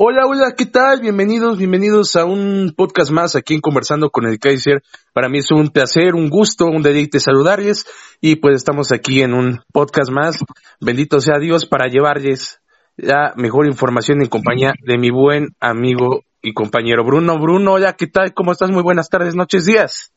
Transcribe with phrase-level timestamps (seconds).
[0.00, 1.00] Hola, hola, ¿qué tal?
[1.00, 4.80] Bienvenidos, bienvenidos a un podcast más aquí en Conversando con el Kaiser.
[5.12, 7.84] Para mí es un placer, un gusto, un deleite saludarles
[8.20, 10.38] y pues estamos aquí en un podcast más.
[10.80, 12.60] Bendito sea Dios para llevarles
[12.96, 17.36] la mejor información en compañía de mi buen amigo y compañero Bruno.
[17.36, 18.32] Bruno, hola, ¿qué tal?
[18.34, 18.70] ¿Cómo estás?
[18.70, 20.12] Muy buenas tardes, noches, días.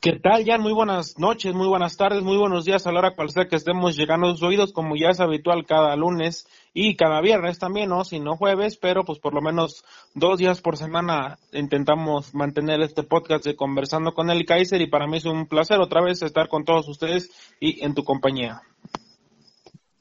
[0.00, 0.60] ¿Qué tal, Jan?
[0.60, 3.56] Muy buenas noches, muy buenas tardes, muy buenos días a la hora cual sea que
[3.56, 7.88] estemos llegando a sus oídos, como ya es habitual cada lunes y cada viernes también,
[7.88, 8.04] ¿no?
[8.04, 9.84] Si no jueves, pero pues por lo menos
[10.14, 15.06] dos días por semana intentamos mantener este podcast de Conversando con el Kaiser y para
[15.06, 17.30] mí es un placer otra vez estar con todos ustedes
[17.60, 18.62] y en tu compañía.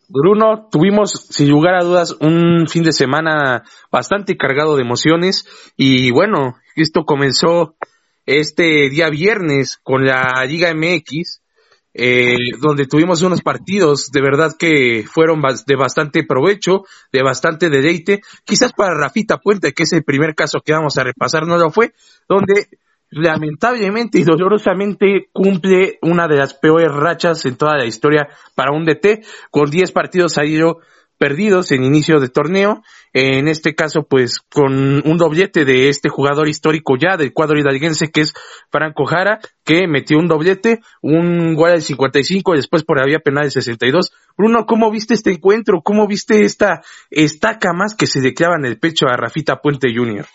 [0.10, 6.12] Bruno, tuvimos sin lugar a dudas un fin de semana bastante cargado de emociones y
[6.12, 7.76] bueno, esto comenzó
[8.26, 11.43] este día viernes con la Liga MX,
[11.94, 18.22] eh, donde tuvimos unos partidos de verdad que fueron de bastante provecho, de bastante deleite.
[18.44, 21.70] Quizás para Rafita Puente, que es el primer caso que vamos a repasar, no lo
[21.70, 21.94] fue,
[22.28, 22.68] donde
[23.10, 28.86] lamentablemente y dolorosamente cumple una de las peores rachas en toda la historia para un
[28.86, 30.80] DT, con 10 partidos ha ido
[31.18, 32.84] perdidos en inicio de torneo.
[33.14, 34.74] En este caso, pues, con
[35.08, 38.34] un doblete de este jugador histórico ya del cuadro hidalguense que es
[38.72, 43.44] Franco Jara, que metió un doblete, un gol del 55 y después por había penal
[43.44, 44.12] del 62.
[44.38, 45.82] Bruno, ¿cómo viste este encuentro?
[45.84, 50.26] ¿Cómo viste esta estaca más que se declava en el pecho a Rafita Puente Jr.?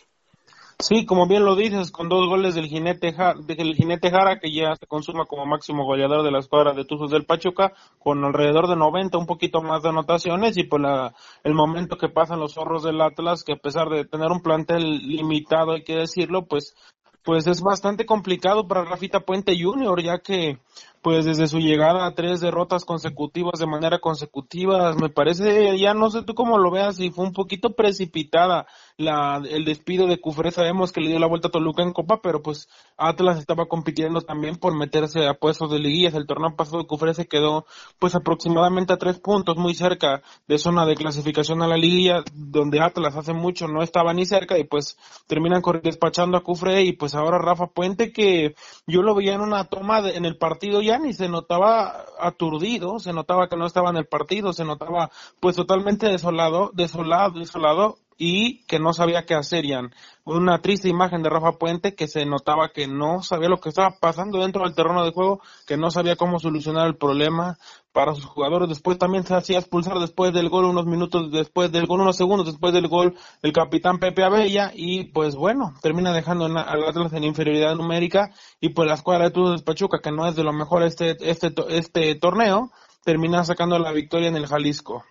[0.81, 3.13] Sí, como bien lo dices, con dos goles del jinete,
[3.47, 7.11] del jinete Jara, que ya se consuma como máximo goleador de la escuadra de Tuzos
[7.11, 11.55] del Pachuca, con alrededor de 90, un poquito más de anotaciones, y por la, el
[11.55, 15.73] momento que pasan los zorros del Atlas, que a pesar de tener un plantel limitado,
[15.73, 16.77] hay que decirlo, pues,
[17.25, 20.61] pues es bastante complicado para Rafita Puente Junior, ya que
[21.03, 26.11] pues desde su llegada a tres derrotas consecutivas de manera consecutiva, me parece, ya no
[26.11, 30.51] sé tú cómo lo veas, y fue un poquito precipitada la, el despido de Cufré,
[30.51, 34.21] sabemos que le dio la vuelta a Toluca en Copa, pero pues Atlas estaba compitiendo
[34.23, 37.67] también por meterse a puestos de liguillas, el torneo pasado de Cufré se quedó
[37.99, 42.81] pues aproximadamente a tres puntos, muy cerca de zona de clasificación a la liguilla, donde
[42.81, 44.97] Atlas hace mucho no estaba ni cerca, y pues
[45.27, 48.55] terminan despachando a Cufré, y pues ahora Rafa Puente, que
[48.87, 53.13] yo lo veía en una toma en el partido ya ni se notaba aturdido, se
[53.13, 58.65] notaba que no estaba en el partido, se notaba pues totalmente desolado, desolado, desolado y
[58.65, 59.95] que no sabía qué hacer, Ian.
[60.25, 63.97] Una triste imagen de Rafa Puente que se notaba que no sabía lo que estaba
[63.99, 67.57] pasando dentro del terreno de juego, que no sabía cómo solucionar el problema
[67.93, 68.69] para sus jugadores.
[68.69, 72.47] Después también se hacía expulsar después del gol, unos minutos después del gol, unos segundos
[72.47, 77.25] después del gol, el capitán Pepe Abella y pues bueno, termina dejando al Atlas en
[77.25, 80.53] inferioridad numérica y pues la escuadra de Tudos de Pachuca, que no es de lo
[80.53, 82.73] mejor este, este, este torneo,
[83.05, 85.05] termina sacando la victoria en el Jalisco.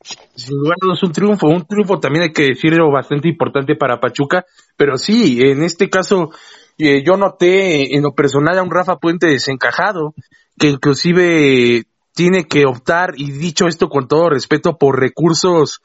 [0.00, 4.00] Sin lugar a dudas un triunfo, un triunfo también hay que decirlo bastante importante para
[4.00, 4.44] Pachuca,
[4.76, 6.30] pero sí, en este caso
[6.78, 10.14] eh, yo noté en lo personal a un Rafa Puente desencajado,
[10.58, 15.80] que inclusive tiene que optar, y dicho esto con todo respeto, por recursos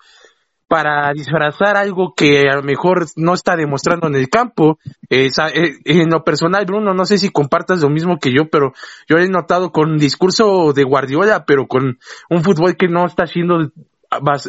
[0.67, 4.79] para disfrazar algo que a lo mejor no está demostrando en el campo.
[5.07, 5.29] Eh,
[5.85, 8.73] en lo personal, Bruno, no sé si compartas lo mismo que yo, pero
[9.07, 13.27] yo he notado con un discurso de Guardiola, pero con un fútbol que no está
[13.27, 13.71] siendo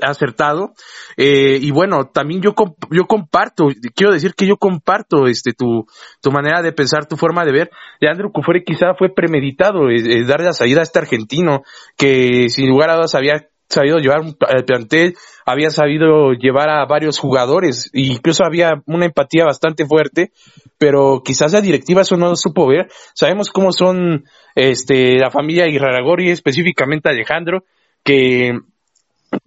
[0.02, 0.72] acertado.
[1.16, 2.54] Eh, y bueno, también yo,
[2.91, 5.86] yo comparto, quiero decir que yo comparto este tu,
[6.20, 7.70] tu manera de pensar, tu forma de ver.
[8.00, 11.62] Leandro Cufore quizá fue premeditado eh, eh, dar la salida a este argentino
[11.97, 15.14] que sin lugar a dudas había sabido llevar al plantel,
[15.44, 20.32] había sabido llevar a varios jugadores, e incluso había una empatía bastante fuerte,
[20.78, 22.88] pero quizás la directiva eso no lo supo ver.
[23.14, 24.24] Sabemos cómo son
[24.54, 27.64] este la familia Irraragori, específicamente Alejandro,
[28.04, 28.53] que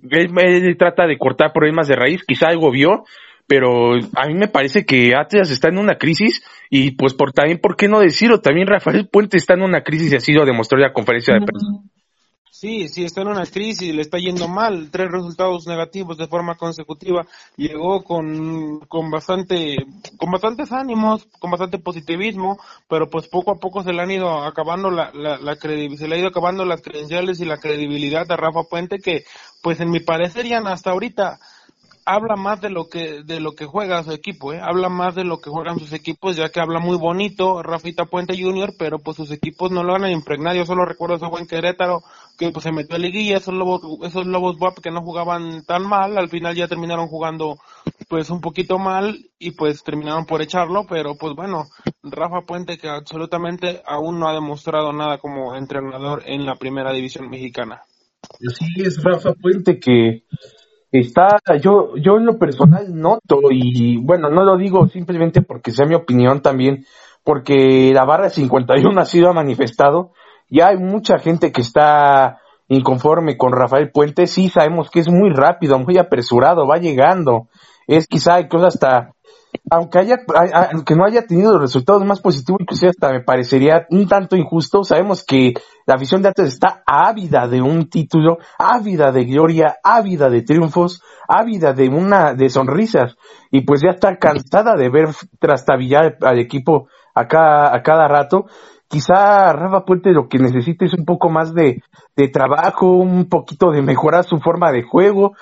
[0.10, 3.04] él, trata de cortar problemas de raíz, quizá algo vio,
[3.48, 7.60] pero a mí me parece que Atlas está en una crisis y pues por también,
[7.60, 8.42] ¿por qué no decirlo?
[8.42, 11.68] También Rafael Puente está en una crisis y así lo demostró la conferencia de prensa.
[12.60, 16.56] Sí, sí, está en una crisis, le está yendo mal, tres resultados negativos de forma
[16.56, 17.24] consecutiva,
[17.56, 19.76] llegó con, con bastante,
[20.18, 22.58] con bastantes ánimos, con bastante positivismo,
[22.90, 26.16] pero pues poco a poco se le han ido acabando la, la, la se le
[26.16, 29.24] ha ido acabando las credenciales y la credibilidad a Rafa Puente que,
[29.62, 31.40] pues en mi parecer ya hasta ahorita,
[32.08, 34.62] habla más de lo que de lo que juega su equipo, ¿eh?
[34.64, 38.42] habla más de lo que juegan sus equipos, ya que habla muy bonito Rafita Puente
[38.42, 40.56] Junior, pero pues sus equipos no lo van a impregnar.
[40.56, 42.02] Yo solo recuerdo ese buen Querétaro
[42.38, 45.86] que pues se metió a liguilla, esos lobos, esos lobos WAP que no jugaban tan
[45.86, 47.58] mal, al final ya terminaron jugando
[48.08, 51.66] pues un poquito mal y pues terminaron por echarlo, pero pues bueno,
[52.04, 57.30] Rafa Puente que absolutamente aún no ha demostrado nada como entrenador en la primera división
[57.30, 57.82] mexicana.
[58.40, 60.24] Sí, es Rafa Puente que
[60.92, 65.86] está, yo, yo en lo personal noto, y bueno, no lo digo simplemente porque sea
[65.86, 66.86] mi opinión también,
[67.24, 70.14] porque la barra 51 ha sido manifestado,
[70.50, 72.40] ya hay mucha gente que está
[72.70, 77.48] inconforme con Rafael Puente, sí sabemos que es muy rápido, muy apresurado, va llegando,
[77.88, 79.14] es quizá incluso hasta,
[79.70, 80.18] aunque haya,
[80.72, 85.24] aunque no haya tenido resultados más positivos, inclusive hasta me parecería un tanto injusto, sabemos
[85.26, 85.54] que
[85.86, 91.02] la afición de Atlas está ávida de un título, ávida de gloria, ávida de triunfos,
[91.28, 93.16] ávida de una, de sonrisas,
[93.52, 95.10] y pues ya está cansada de ver
[95.40, 98.46] trastabillar al equipo a cada, a cada rato,
[98.88, 101.82] quizá Rafa Puente lo que necesita es un poco más de,
[102.16, 105.34] de trabajo, un poquito de mejorar su forma de juego,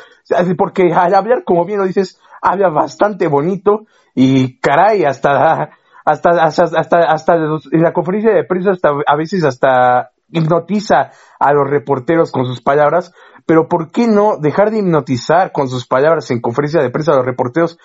[0.57, 3.85] porque al hablar, como bien lo dices, habla bastante bonito
[4.15, 5.69] y caray, hasta,
[6.06, 7.35] hasta, hasta, hasta, hasta
[7.71, 13.13] la conferencia de prensa hasta, a veces hasta hipnotiza a los reporteros con sus palabras,
[13.45, 17.17] pero ¿por qué no dejar de hipnotizar con sus palabras en conferencia de prensa a
[17.17, 17.77] los reporteros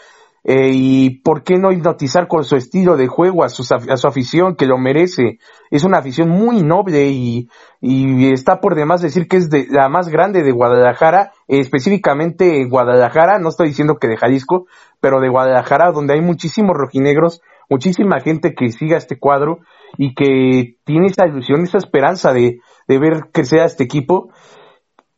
[0.43, 4.09] eh, y por qué no hipnotizar con su estilo de juego a su, a su
[4.09, 5.38] afición que lo merece.
[5.71, 7.50] Es una afición muy noble y,
[7.82, 13.38] y está por demás decir que es de, la más grande de Guadalajara, específicamente Guadalajara,
[13.38, 14.67] no estoy diciendo que de Jalisco,
[15.00, 19.58] pero de Guadalajara, donde hay muchísimos rojinegros, muchísima gente que siga este cuadro
[19.97, 24.31] y que tiene esa ilusión, esa esperanza de, de ver crecer a este equipo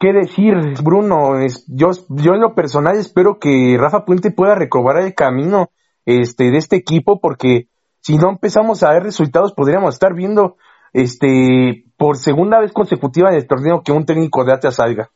[0.02, 1.38] qué decir, Bruno.
[1.38, 5.70] Es, yo, yo en lo personal espero que Rafa Puente pueda recobrar el camino
[6.04, 7.68] este, de este equipo, porque
[8.00, 10.56] si no empezamos a ver resultados, podríamos estar viendo
[10.92, 15.10] este, por segunda vez consecutiva en el torneo que un técnico de Atlas salga.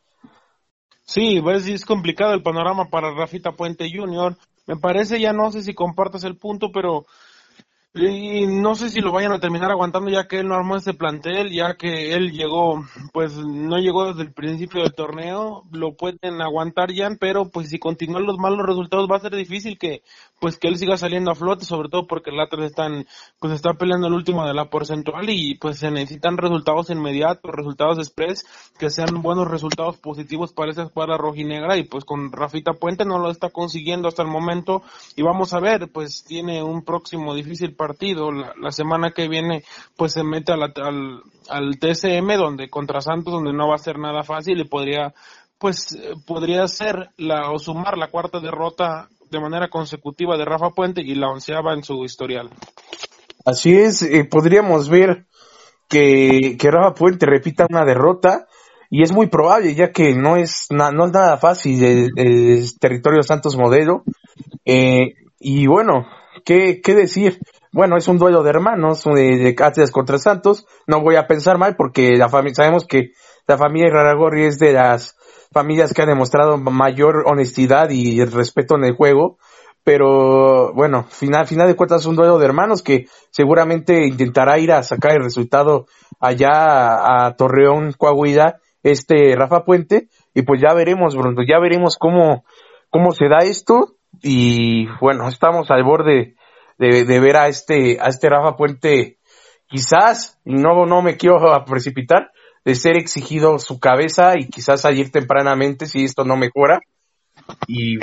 [1.03, 4.37] Sí, pues es complicado el panorama para Rafita Puente Jr.
[4.67, 7.07] Me parece, ya no sé si compartas el punto, pero
[7.99, 10.93] y no sé si lo vayan a terminar aguantando ya que él no armó ese
[10.93, 16.43] plantel, ya que él llegó, pues no llegó desde el principio del torneo, lo pueden
[16.43, 20.03] aguantar ya, pero pues si continúan los malos resultados va a ser difícil que
[20.39, 23.07] pues que él siga saliendo a flote, sobre todo porque el Atlas están,
[23.39, 27.99] pues está peleando el último de la porcentual y pues se necesitan resultados inmediatos, resultados
[27.99, 28.45] express,
[28.79, 33.19] que sean buenos resultados positivos para esa escuadra rojinegra y pues con Rafita Puente no
[33.19, 34.83] lo está consiguiendo hasta el momento.
[35.17, 38.33] Y vamos a ver, pues tiene un próximo difícil partido partido.
[38.33, 39.63] La, semana que viene,
[39.97, 40.63] pues se mete al,
[41.49, 45.15] al TCM, donde contra Santos, donde no va a ser nada fácil y podría,
[45.59, 45.97] pues,
[46.27, 51.15] podría ser la, o sumar la cuarta derrota de manera consecutiva de Rafa Puente y
[51.15, 52.51] la onceava en su historial.
[53.45, 55.27] Así es, eh, podríamos ver
[55.89, 58.47] que, que Rafa Puente repita una derrota
[58.91, 63.57] y es muy probable ya que no es, no es nada fácil el, territorio Santos
[63.57, 64.05] modelo.
[64.65, 66.07] Eh, y bueno,
[66.45, 67.39] ¿qué, ¿qué decir?
[67.77, 70.67] Bueno, es un duelo de hermanos, de, de Atlas contra Santos.
[70.87, 73.11] No voy a pensar mal porque la familia, sabemos que
[73.47, 75.15] la familia Raragorri es de las
[75.53, 79.37] familias que ha demostrado mayor honestidad y respeto en el juego.
[79.85, 84.73] Pero bueno, final, final de cuentas es un duelo de hermanos que seguramente intentará ir
[84.73, 85.85] a sacar el resultado
[86.19, 90.09] allá a Torreón, Coahuila, este Rafa Puente.
[90.33, 92.47] Y pues ya veremos, Bruno, ya veremos cómo,
[92.89, 93.97] cómo se da esto.
[94.23, 96.37] Y bueno, estamos al borde
[96.79, 99.19] de, ver a este, a este Rafa Puente,
[99.67, 102.31] quizás, y no, no me quiero precipitar,
[102.65, 106.81] de ser exigido su cabeza y quizás ayer tempranamente si esto no mejora.
[107.69, 107.99] Y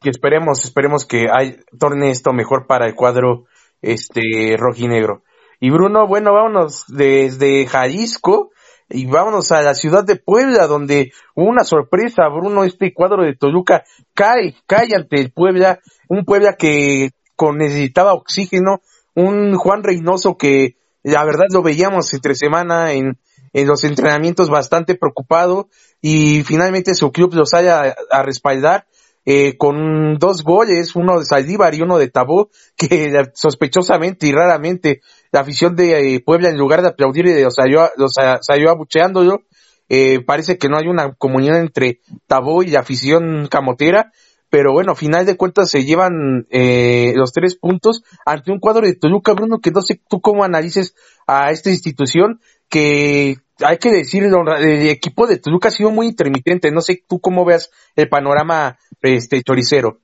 [0.00, 3.44] que esperemos, esperemos que hay, torne esto mejor para el cuadro
[3.80, 5.22] este rojinegro.
[5.60, 8.50] Y Bruno, bueno, vámonos desde Jalisco
[8.88, 13.36] y vámonos a la ciudad de Puebla, donde hubo una sorpresa, Bruno, este cuadro de
[13.36, 18.82] Toluca cae, cae ante el Puebla, un Puebla que con necesitaba oxígeno,
[19.14, 23.18] un Juan Reynoso que la verdad lo veíamos entre semana en,
[23.52, 25.68] en los entrenamientos bastante preocupado
[26.00, 28.86] y finalmente su club los haya a, respaldar
[29.24, 35.00] eh, con dos goles, uno de Saldívar y uno de Tabó, que sospechosamente y raramente
[35.32, 39.42] la afición de eh, Puebla en lugar de aplaudir los salió, los salió abucheándolo.
[39.88, 44.12] Eh, parece que no hay una comunión entre Tabó y la afición camotera
[44.54, 48.94] pero bueno, final de cuentas se llevan eh, los tres puntos ante un cuadro de
[48.94, 50.94] Toluca, Bruno, que no sé tú cómo analices
[51.26, 56.70] a esta institución, que hay que decir, el equipo de Toluca ha sido muy intermitente,
[56.70, 59.98] no sé tú cómo veas el panorama este choricero.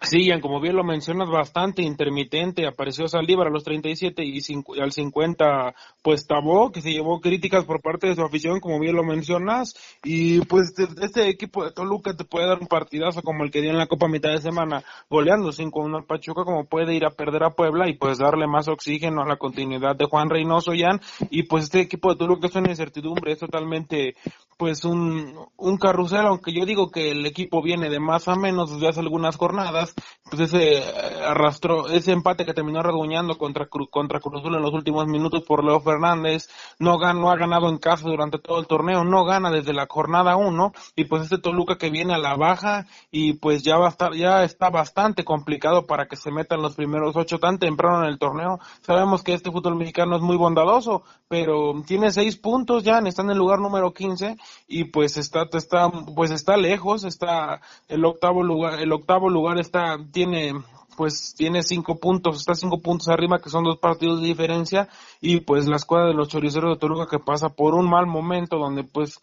[0.00, 2.66] Sí, como bien lo mencionas, bastante intermitente.
[2.66, 4.40] Apareció Saldívar a los 37 y
[4.80, 5.74] al 50,
[6.04, 9.74] pues Tabó, que se llevó críticas por parte de su afición, como bien lo mencionas.
[10.04, 13.70] Y pues este equipo de Toluca te puede dar un partidazo como el que dio
[13.70, 17.44] en la Copa mitad de semana, goleando 5-1 al Pachuca, como puede ir a perder
[17.44, 21.00] a Puebla y pues darle más oxígeno a la continuidad de Juan Reynoso Yan.
[21.30, 24.14] Y pues este equipo de Toluca es una incertidumbre, es totalmente
[24.56, 28.72] pues un, un carrusel, aunque yo digo que el equipo viene de más a menos
[28.72, 29.94] desde hace algunas jornadas,
[30.30, 30.84] pues ese eh,
[31.26, 35.64] arrastró, ese empate que terminó reduñando contra, contra Cruz Azul en los últimos minutos por
[35.64, 39.72] Leo Fernández, no, no ha ganado en casa durante todo el torneo, no gana desde
[39.72, 43.76] la jornada 1, y pues este Toluca que viene a la baja, y pues ya
[43.76, 47.58] va a estar, ya está bastante complicado para que se metan los primeros ocho tan
[47.58, 48.58] temprano en el torneo.
[48.82, 53.30] Sabemos que este fútbol mexicano es muy bondadoso, pero tiene seis puntos ya, está en
[53.30, 54.36] el lugar número 15,
[54.66, 59.98] y pues está, está, pues está lejos, está el octavo lugar, el octavo lugar está,
[60.12, 60.52] tiene,
[60.96, 64.88] pues tiene cinco puntos, está cinco puntos arriba, que son dos partidos de diferencia,
[65.20, 68.58] y pues la escuadra de los choriceros de Toluca que pasa por un mal momento,
[68.58, 69.20] donde pues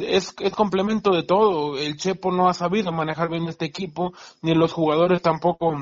[0.00, 4.54] es, es complemento de todo, el Chepo no ha sabido manejar bien este equipo, ni
[4.54, 5.76] los jugadores tampoco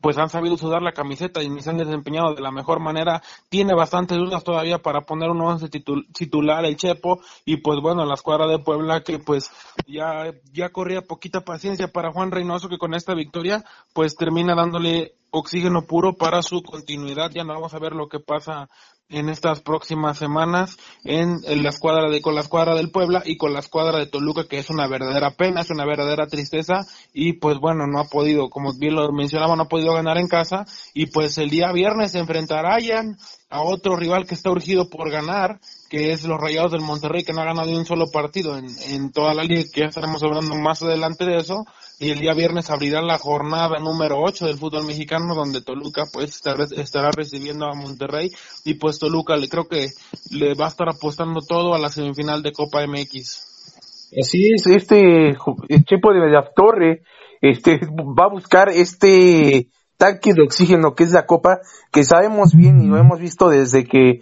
[0.00, 3.22] pues han sabido sudar la camiseta y se han desempeñado de la mejor manera.
[3.48, 8.14] Tiene bastantes dudas todavía para poner un once titular el Chepo y pues bueno, la
[8.14, 9.50] escuadra de Puebla que pues
[9.86, 15.14] ya, ya corría poquita paciencia para Juan Reynoso que con esta victoria pues termina dándole
[15.30, 17.30] oxígeno puro para su continuidad.
[17.30, 18.68] Ya no vamos a ver lo que pasa
[19.08, 23.52] en estas próximas semanas en, la escuadra de con la escuadra del Puebla y con
[23.52, 26.84] la escuadra de Toluca que es una verdadera pena, es una verdadera tristeza.
[27.12, 30.28] Y pues bueno, no ha podido, como bien lo mencionaba, no ha podido ganar en
[30.28, 30.64] casa.
[30.92, 33.02] Y pues el día viernes se enfrentará ya
[33.48, 37.32] a otro rival que está urgido por ganar, que es los Rayados del Monterrey que
[37.32, 40.22] no ha ganado ni un solo partido en, en toda la liga, que ya estaremos
[40.24, 41.64] hablando más adelante de eso
[41.98, 46.42] y el día viernes abrirá la jornada número 8 del fútbol mexicano donde Toluca pues
[46.76, 48.30] estará, recibiendo a Monterrey
[48.64, 49.88] y pues Toluca le creo que
[50.30, 54.10] le va a estar apostando todo a la semifinal de Copa MX.
[54.20, 55.36] Así es, este
[55.84, 57.02] Chepo de Torre
[57.40, 57.80] este
[58.18, 61.60] va a buscar este tanque de oxígeno que es la Copa,
[61.90, 64.20] que sabemos bien y lo hemos visto desde que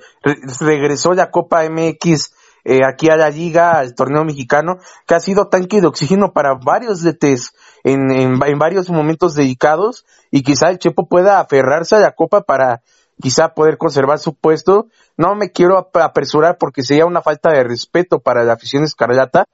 [0.61, 2.33] regresó la Copa MX
[2.64, 6.54] eh, aquí a la liga, al torneo mexicano, que ha sido tanque de oxígeno para
[6.54, 7.52] varios DTs
[7.85, 12.83] en, en, varios momentos dedicados y quizá el Chepo pueda aferrarse a la copa para
[13.21, 14.87] quizá poder conservar su puesto.
[15.16, 19.47] No me quiero apresurar porque sería una falta de respeto para la afición escarlata,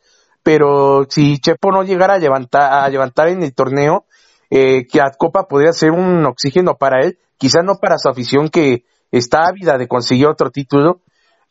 [0.43, 4.05] pero si Chepo no llegara a levantar, a levantar en el torneo,
[4.51, 8.49] eh, que la copa podría ser un oxígeno para él, quizá no para su afición
[8.49, 11.01] que está ávida de conseguir otro título,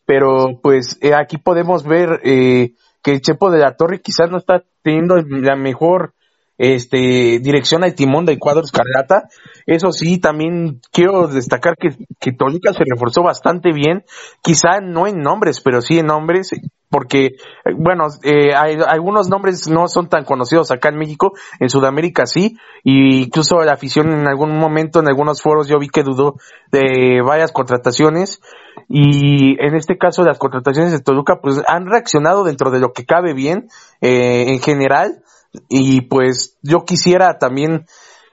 [0.09, 2.73] pero pues eh, aquí podemos ver eh,
[3.03, 6.15] que el Chepo de la Torre quizás no está teniendo la mejor
[6.59, 9.29] este, dirección al timón del cuadro Escarlata.
[9.65, 14.03] Eso sí, también quiero destacar que, que Toluca se reforzó bastante bien,
[14.43, 16.51] quizá no en nombres, pero sí en nombres,
[16.89, 17.35] porque,
[17.77, 22.57] bueno, eh, hay, algunos nombres no son tan conocidos acá en México, en Sudamérica sí,
[22.83, 26.35] y incluso la afición en algún momento, en algunos foros, yo vi que dudó
[26.71, 28.41] de varias contrataciones,
[28.89, 33.05] y en este caso las contrataciones de Toluca, pues han reaccionado dentro de lo que
[33.05, 33.69] cabe bien,
[34.01, 35.23] eh, en general,
[35.69, 37.85] y pues yo quisiera también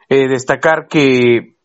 [0.09, 1.57] eh, destacar que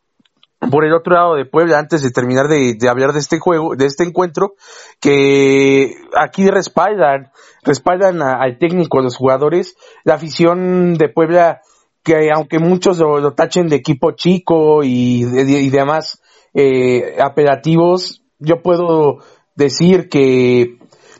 [0.70, 3.88] por el otro lado de Puebla, antes de terminar de, hablar de este juego, de
[3.88, 4.54] este encuentro,
[5.00, 7.32] que aquí respaldan,
[7.64, 11.62] respaldan al técnico, a los jugadores, la afición de Puebla,
[12.04, 16.22] que aunque muchos lo, tachen de equipo chico y, y demás
[16.54, 19.18] eh, apelativos, yo puedo
[19.56, 20.78] decir que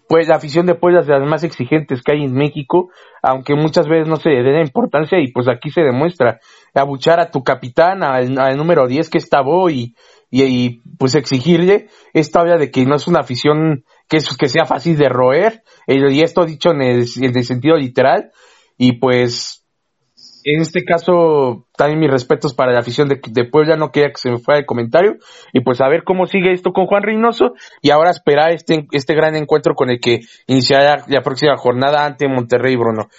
[0.08, 2.90] pues la afición de Puebla es de las más exigentes que hay en México,
[3.22, 6.40] aunque muchas veces no se le dé la importancia y pues aquí se demuestra.
[6.74, 9.96] Abuchar a tu capitán, al, número 10 que es Tabó y,
[10.30, 14.66] y, pues exigirle esta habla de que no es una afición que, es, que sea
[14.66, 18.32] fácil de roer, y esto dicho en el sentido literal,
[18.78, 19.61] y pues
[20.44, 24.18] en este caso, también mis respetos para la afición de, de, Puebla, no quería que
[24.18, 25.18] se me fuera el comentario.
[25.54, 29.16] Y pues a ver cómo sigue esto con Juan Reynoso y ahora esperar este, este
[29.16, 33.10] gran encuentro con el que iniciará la próxima jornada ante Monterrey Bruno.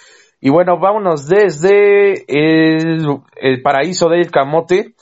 [0.45, 4.93] Y bueno, vámonos desde el, paraíso del Camote,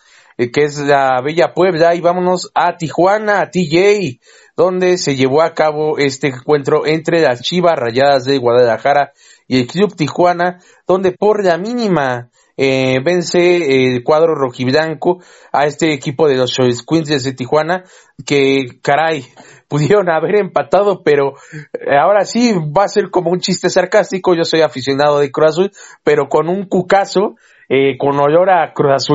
[0.49, 4.19] que es la Bella Puebla, y vámonos a Tijuana, a TJ,
[4.55, 9.11] donde se llevó a cabo este encuentro entre las Chivas Rayadas de Guadalajara
[9.47, 15.21] y el Club Tijuana, donde por la mínima eh, vence el cuadro rojiblanco
[15.51, 17.83] a este equipo de los Queens de Tijuana,
[18.25, 19.25] que caray,
[19.67, 21.33] pudieron haber empatado, pero
[21.73, 25.71] eh, ahora sí va a ser como un chiste sarcástico, yo soy aficionado de Cruz
[26.03, 27.35] pero con un cucazo,
[27.73, 29.07] eh, con olor a Cruz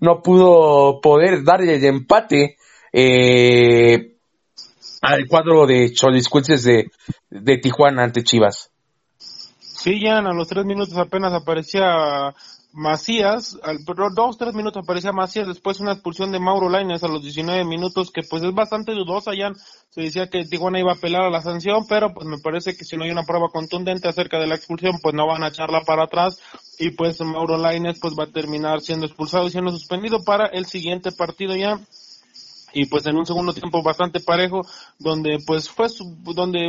[0.00, 2.56] no pudo poder darle el empate
[2.92, 4.16] eh,
[5.02, 6.90] al cuadro de Choliscuenses de,
[7.30, 8.72] de Tijuana ante Chivas.
[9.18, 12.34] Sí, ya a los tres minutos apenas aparecía
[12.72, 13.78] Macías, al,
[14.14, 18.12] dos, tres minutos aparecía Macías, después una expulsión de Mauro Laines a los 19 minutos,
[18.12, 19.52] que pues es bastante dudosa, ya
[19.90, 22.84] se decía que Tijuana iba a apelar a la sanción, pero pues me parece que
[22.84, 25.80] si no hay una prueba contundente acerca de la expulsión, pues no van a echarla
[25.80, 26.40] para atrás,
[26.78, 30.66] y pues Mauro Laines pues va a terminar siendo expulsado y siendo suspendido para el
[30.66, 31.80] siguiente partido ya,
[32.72, 34.62] y pues en un segundo tiempo bastante parejo,
[34.98, 35.88] donde pues fue,
[36.34, 36.68] donde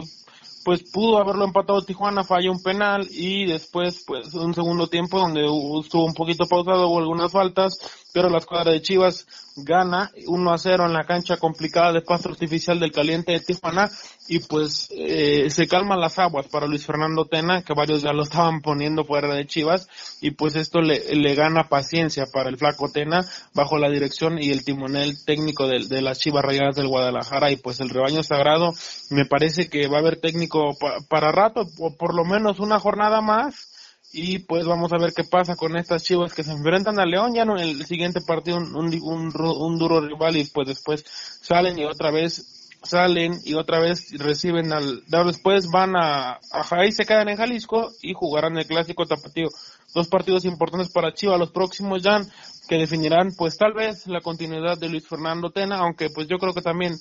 [0.63, 5.41] pues pudo haberlo empatado Tijuana, falla un penal y después pues un segundo tiempo donde
[5.81, 9.25] estuvo un poquito pausado, hubo algunas faltas, pero la escuadra de Chivas
[9.55, 13.89] gana 1 a 0 en la cancha complicada de pasto artificial del caliente de Tijuana.
[14.27, 18.23] Y pues eh, se calman las aguas para Luis Fernando Tena, que varios ya lo
[18.23, 19.87] estaban poniendo fuera de Chivas.
[20.21, 24.51] Y pues esto le, le gana paciencia para el flaco Tena bajo la dirección y
[24.51, 27.51] el timonel técnico de, de las Chivas Rayadas del Guadalajara.
[27.51, 28.73] Y pues el rebaño sagrado
[29.09, 30.77] me parece que va a haber técnico
[31.09, 33.70] para rato, o por lo menos una jornada más
[34.13, 37.33] y pues vamos a ver qué pasa con estas chivas que se enfrentan a León.
[37.33, 41.05] Ya en el siguiente partido un, un, duro rival y pues después
[41.41, 47.05] salen y otra vez salen y otra vez reciben al después van a, a se
[47.05, 49.47] quedan en Jalisco y jugarán el clásico tapatío.
[49.93, 52.21] Dos partidos importantes para Chivas los próximos ya
[52.67, 56.53] que definirán pues tal vez la continuidad de Luis Fernando Tena aunque pues yo creo
[56.53, 56.93] que también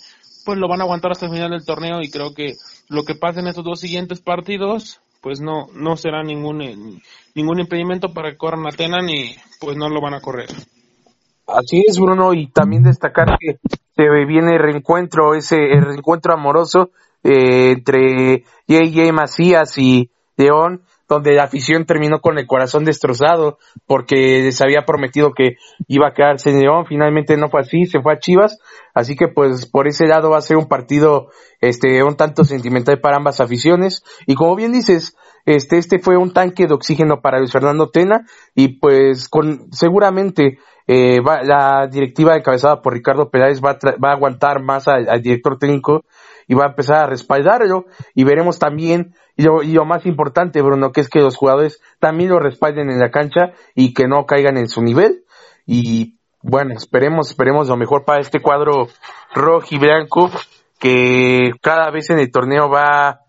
[0.44, 2.54] pues lo van a aguantar hasta el final del torneo y creo que
[2.88, 6.76] lo que pase en estos dos siguientes partidos pues no, no será ningún, eh,
[7.34, 10.48] ningún impedimento para que corran a Tena ni pues no lo van a correr.
[11.46, 13.58] Así es, Bruno, y también destacar que
[13.96, 16.90] se viene el reencuentro, ese el reencuentro amoroso
[17.22, 19.12] eh, entre J.J.
[19.12, 25.32] Macías y León, donde la afición terminó con el corazón destrozado porque les había prometido
[25.32, 25.56] que
[25.88, 28.58] iba a quedarse en León, finalmente no fue así, se fue a Chivas,
[28.94, 31.28] así que pues por ese lado va a ser un partido
[31.60, 34.02] este un tanto sentimental para ambas aficiones.
[34.26, 38.24] Y como bien dices, este este fue un tanque de oxígeno para Luis Fernando Tena.
[38.54, 44.14] Y pues con seguramente eh, la directiva encabezada por Ricardo Peláez va a, va a
[44.14, 46.04] aguantar más al director técnico
[46.50, 47.86] y va a empezar a respaldarlo.
[48.12, 52.40] Y veremos también y lo, más importante Bruno que es que los jugadores también lo
[52.40, 55.22] respalden en la cancha y que no caigan en su nivel.
[55.64, 58.88] Y bueno esperemos esperemos lo mejor para este cuadro
[59.32, 60.28] rojo y blanco
[60.80, 63.20] que cada vez en el torneo va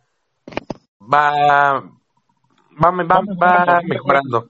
[1.01, 4.49] va va, va, va mejorando.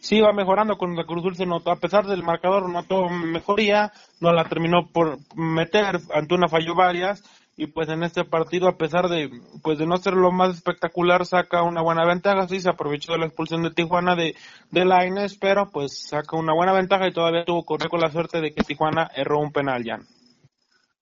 [0.00, 4.32] Sí va mejorando con la Cruz Dulce notó, a pesar del marcador notó mejoría, no
[4.32, 7.22] la terminó por meter, Antuna falló varias
[7.56, 9.30] y pues en este partido a pesar de
[9.62, 12.48] pues de no ser lo más espectacular saca una buena ventaja.
[12.48, 14.34] Sí se aprovechó de la expulsión de Tijuana de
[14.70, 18.40] de Laines pero pues saca una buena ventaja y todavía tuvo correr con la suerte
[18.40, 19.98] de que Tijuana erró un penal ya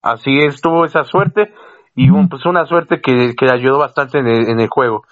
[0.02, 1.52] así es tuvo esa suerte
[1.94, 5.04] y pues una suerte que, que le ayudó bastante en el, en el juego.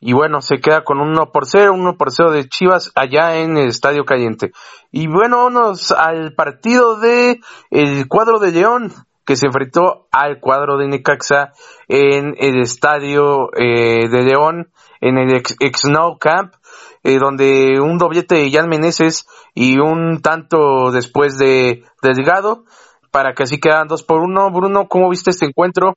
[0.00, 3.36] Y bueno, se queda con un 1 por 0, 1 por 0 de Chivas allá
[3.38, 4.50] en el Estadio Caliente.
[4.90, 8.92] Y bueno, vamos al partido de el cuadro de León
[9.24, 11.52] que se enfrentó al cuadro de Necaxa
[11.88, 16.54] en el estadio eh, de León, en el ex, Snow Camp,
[17.02, 22.64] eh, donde un doblete de Jan Meneses y un tanto después de Delgado,
[23.10, 24.50] para que así quedan dos por uno.
[24.50, 25.94] Bruno, ¿cómo viste este encuentro?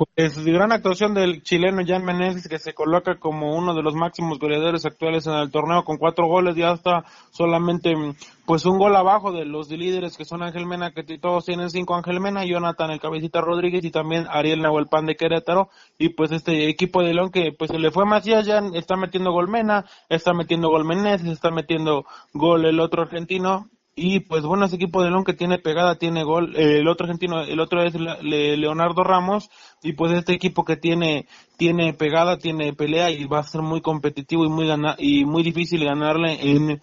[0.00, 4.38] Pues gran actuación del chileno Jan Meneses que se coloca como uno de los máximos
[4.38, 7.92] goleadores actuales en el torneo con cuatro goles y hasta solamente
[8.46, 11.96] pues un gol abajo de los líderes que son Ángel Mena que todos tienen cinco
[11.96, 16.70] Ángel Mena, Jonathan el Cabecita Rodríguez y también Ariel Nahuelpan de Querétaro y pues este
[16.70, 20.32] equipo de León que pues se le fue allá, ya está metiendo gol Mena, está
[20.32, 25.10] metiendo gol Meneses, está metiendo gol el otro argentino y pues bueno, ese equipo de
[25.10, 26.54] León que tiene pegada, tiene gol.
[26.56, 29.50] el otro argentino, el otro es Leonardo Ramos.
[29.82, 31.26] Y pues este equipo que tiene,
[31.56, 35.42] tiene pegada, tiene pelea y va a ser muy competitivo y muy gana, y muy
[35.42, 36.80] difícil ganarle en,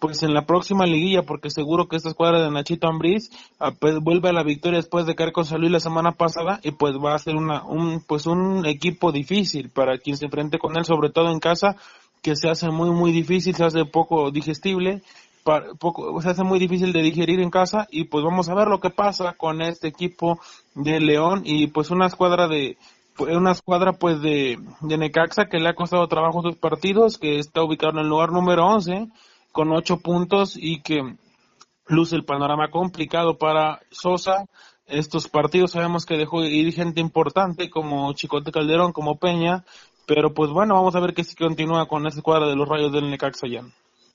[0.00, 3.98] pues en la próxima liguilla, porque seguro que esta escuadra de Nachito Ambriz ah, pues,
[4.00, 6.94] vuelve a la victoria después de caer con San Luis la semana pasada y pues
[6.96, 10.84] va a ser una, un, pues un equipo difícil para quien se enfrente con él,
[10.84, 11.76] sobre todo en casa,
[12.22, 15.02] que se hace muy muy difícil, se hace poco digestible
[15.44, 18.80] poco, se hace muy difícil de digerir en casa y pues vamos a ver lo
[18.80, 20.40] que pasa con este equipo
[20.74, 22.76] de León y pues una escuadra de
[23.18, 27.62] una escuadra pues de, de Necaxa que le ha costado trabajo sus partidos, que está
[27.62, 29.08] ubicado en el lugar número 11
[29.52, 31.16] con 8 puntos y que
[31.86, 34.46] luce el panorama complicado para Sosa.
[34.86, 39.64] Estos partidos sabemos que dejó ir gente importante como Chicote Calderón, como Peña,
[40.06, 42.92] pero pues bueno, vamos a ver qué si continúa con esa escuadra de los rayos
[42.92, 43.62] del Necaxa ya.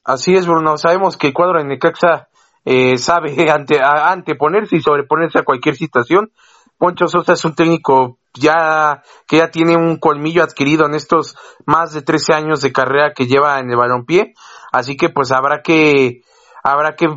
[0.06, 0.78] Así es, Bruno.
[0.78, 2.30] Sabemos que el cuadro de Necaxa
[2.64, 6.32] eh, sabe ante, anteponerse y sobreponerse a cualquier situación.
[6.78, 11.94] Poncho Sosa es un técnico ya que ya tiene un colmillo adquirido en estos más
[11.94, 14.34] de 13 años de carrera que lleva en el balompié.
[14.74, 16.22] así que pues habrá que
[16.62, 17.08] habrá que,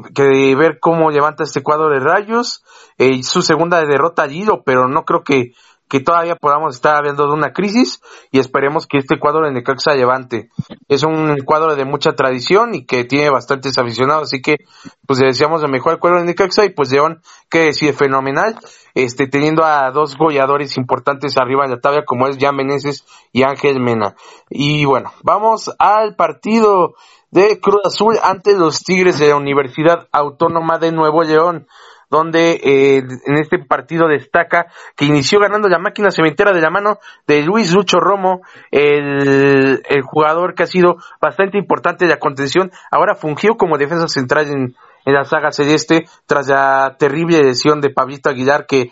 [0.55, 2.63] ver cómo levanta este cuadro de Rayos,
[2.99, 5.53] eh, su segunda derrota allí, pero no creo que
[5.89, 9.95] que todavía podamos estar hablando de una crisis y esperemos que este cuadro de Necaxa
[9.95, 10.51] levante.
[10.89, 14.57] Es un cuadro de mucha tradición y que tiene bastantes aficionados, así que
[15.07, 18.59] pues le deseamos lo mejor cuadro de Necaxa y pues León, que decide fenomenal,
[18.95, 23.43] este, teniendo a dos goleadores importantes arriba en la tabla como es Jan Meneses y
[23.43, 24.15] Ángel Mena.
[24.51, 26.95] Y bueno, vamos al partido
[27.31, 31.67] de Cruz Azul ante los Tigres de la Universidad Autónoma de Nuevo León
[32.11, 34.67] donde eh, en este partido destaca
[34.97, 40.03] que inició ganando la máquina cementera de la mano de Luis Lucho Romo, el, el
[40.03, 44.77] jugador que ha sido bastante importante de la contención, ahora fungió como defensa central en,
[45.05, 48.91] en la saga celeste tras la terrible lesión de Pablito Aguilar que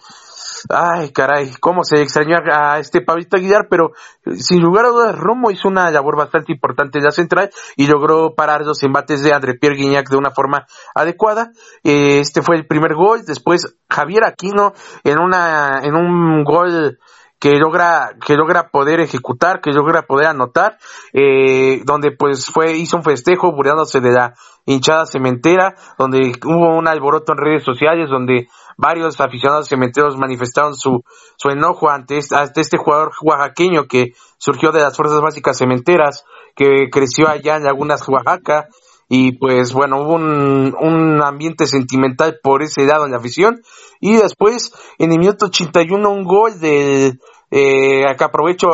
[0.69, 3.93] Ay, caray, cómo se extrañó a este Pablito Aguilar, pero
[4.37, 8.35] sin lugar a dudas Romo hizo una labor bastante importante en la central y logró
[8.35, 11.51] parar los embates de André Pierre Guignac de una forma adecuada.
[11.83, 14.73] Este fue el primer gol, después Javier Aquino
[15.05, 16.99] en una en un gol
[17.39, 20.79] que logra que logra poder ejecutar, que logra poder anotar,
[21.13, 26.89] eh, donde pues fue hizo un festejo burlándose de la hinchada cementera, donde hubo un
[26.89, 31.03] alboroto en redes sociales, donde varios aficionados cementeros manifestaron su,
[31.37, 36.25] su enojo ante este, ante este jugador oaxaqueño que surgió de las fuerzas básicas cementeras,
[36.55, 38.69] que creció allá en Lagunas, Oaxaca,
[39.09, 43.63] y pues bueno, hubo un, un ambiente sentimental por ese lado en la afición,
[44.01, 48.69] y después en el minuto 81 un gol del eh, acá aprovecho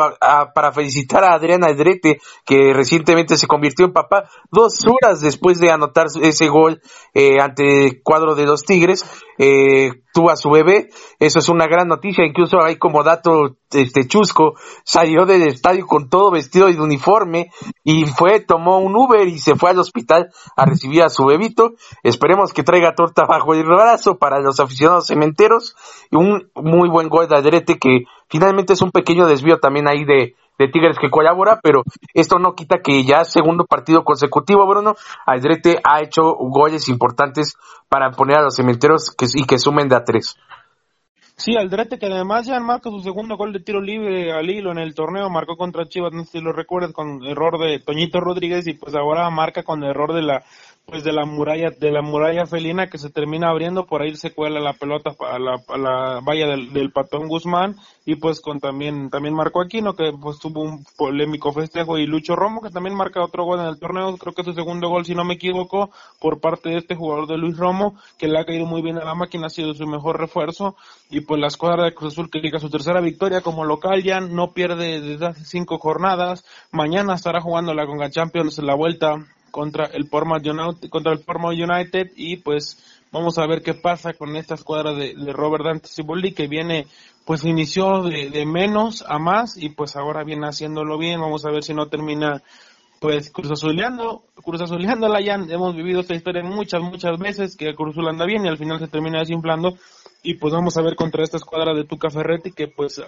[0.55, 5.71] para felicitar a Adriana Edrete, que recientemente se convirtió en papá dos horas después de
[5.71, 6.81] anotar ese gol
[7.15, 9.05] eh, ante el cuadro de los Tigres.
[9.39, 14.07] Eh, tuvo a su bebé, eso es una gran noticia, incluso hay como dato este
[14.07, 14.55] chusco,
[14.85, 17.51] salió del estadio con todo vestido de uniforme
[17.83, 21.73] y fue, tomó un Uber y se fue al hospital a recibir a su bebito,
[22.03, 25.75] esperemos que traiga torta bajo el brazo para los aficionados cementeros.
[26.11, 30.05] Y un muy buen gol de Adrete que finalmente es un pequeño desvío también ahí
[30.05, 31.83] de, de Tigres que colabora, pero
[32.15, 34.95] esto no quita que ya segundo partido consecutivo, Bruno,
[35.27, 37.57] Aldrete ha hecho goles importantes
[37.91, 40.39] para poner a los cementeros que, y que sumen de a tres.
[41.37, 44.79] Sí, Aldrete que además ya marca su segundo gol de tiro libre al hilo en
[44.79, 48.67] el torneo, marcó contra Chivas, no sé si lo recuerdas, con error de Toñito Rodríguez
[48.67, 50.45] y pues ahora marca con error de la
[50.87, 54.33] pues de la muralla de la muralla felina que se termina abriendo por ahí se
[54.33, 58.59] cuela la pelota a la, a la valla del, del, patón Guzmán y pues con
[58.59, 62.97] también también Marco Aquino que pues tuvo un polémico festejo y Lucho Romo que también
[62.97, 65.35] marca otro gol en el torneo creo que es su segundo gol si no me
[65.35, 65.91] equivoco
[66.21, 69.05] por parte de este jugador de Luis Romo que le ha caído muy bien a
[69.05, 70.77] la máquina ha sido su mejor refuerzo
[71.11, 74.21] y pues la escuadra de Cruz Azul que llega su tercera victoria como local ya
[74.21, 79.87] no pierde desde hace cinco jornadas mañana estará jugando la Conga Champions la vuelta contra
[79.87, 84.55] el Portsmouth United, contra el United y pues vamos a ver qué pasa con esta
[84.55, 86.87] escuadra de, Robert Dante Ciboldi que viene
[87.25, 91.21] pues inició de, menos a más y pues ahora viene haciéndolo bien.
[91.21, 92.43] Vamos a ver si no termina
[92.99, 97.97] pues Cruz Azuleando, Cruz la ya hemos vivido esta historia muchas, muchas veces, que Cruz
[97.97, 99.77] Azul anda bien y al final se termina desinflando,
[100.23, 103.03] y pues vamos a ver contra esta escuadra de Tuca Ferretti que pues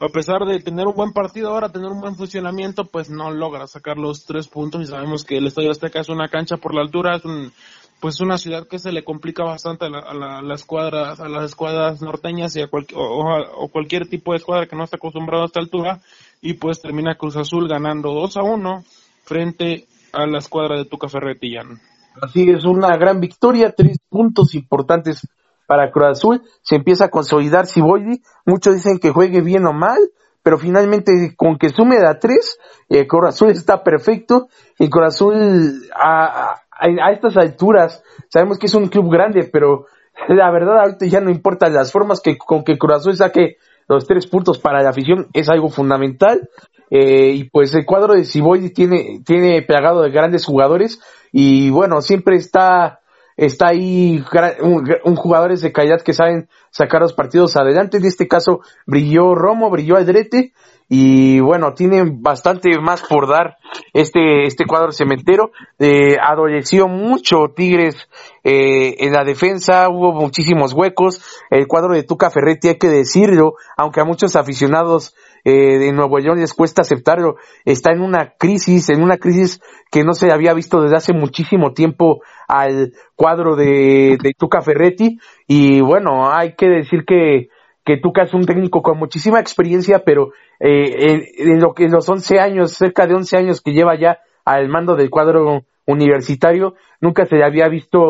[0.00, 3.66] a pesar de tener un buen partido ahora, tener un buen funcionamiento, pues no logra
[3.66, 6.82] sacar los tres puntos y sabemos que el Estadio Azteca es una cancha por la
[6.82, 7.52] altura, es un,
[8.00, 12.00] pues una ciudad que se le complica bastante a, la, las escuadras, a las escuadras
[12.00, 16.00] norteñas y a o, cualquier tipo de escuadra que no está acostumbrado a esta altura
[16.40, 18.84] y pues termina Cruz Azul ganando 2 a 1
[19.24, 21.80] frente a la escuadra de Tuca Ferretillán.
[22.22, 25.26] Así es, una gran victoria, tres puntos importantes
[25.68, 29.98] para Cruz Azul, se empieza a consolidar Siboldi, muchos dicen que juegue bien o mal,
[30.42, 35.82] pero finalmente con que sume a tres, eh, Cruz Azul está perfecto, y Cruz Azul
[35.94, 39.84] a, a, estas alturas, sabemos que es un club grande, pero
[40.28, 44.06] la verdad ahorita ya no importa las formas que con que Cruz Azul saque los
[44.06, 46.48] tres puntos para la afición es algo fundamental.
[46.90, 50.98] Eh, y pues el cuadro de Siboldi tiene, tiene pegado de grandes jugadores
[51.30, 53.00] y bueno, siempre está
[53.38, 54.22] está ahí
[54.60, 57.96] un, jugadores de calidad que saben sacar los partidos adelante.
[57.96, 60.52] En este caso brilló Romo, brilló Aldrete
[60.88, 63.56] y bueno, tiene bastante más por dar
[63.92, 65.52] este, este cuadro cementero.
[65.78, 68.08] Eh, adoleció mucho Tigres
[68.42, 71.22] eh, en la defensa, hubo muchísimos huecos.
[71.50, 76.18] El cuadro de Tuca Ferretti, hay que decirlo, aunque a muchos aficionados eh, de Nuevo
[76.18, 80.54] León les cuesta aceptarlo, está en una crisis, en una crisis que no se había
[80.54, 85.18] visto desde hace muchísimo tiempo al cuadro de, de Tuca Ferretti.
[85.46, 87.48] Y bueno, hay que decir que,
[87.84, 92.08] que Tuca es un técnico con muchísima experiencia, pero eh, en, lo que en los
[92.08, 97.24] 11 años, cerca de 11 años que lleva ya al mando del cuadro universitario, nunca
[97.24, 98.00] se había visto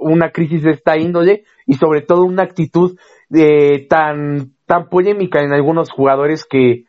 [0.00, 2.96] una crisis de esta índole y sobre todo una actitud
[3.34, 6.84] eh, tan, tan polémica en algunos jugadores que,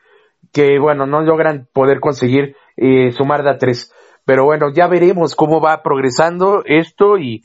[0.52, 3.94] que bueno, no logran poder conseguir eh, sumar de a tres.
[4.26, 7.44] Pero bueno, ya veremos cómo va progresando esto y,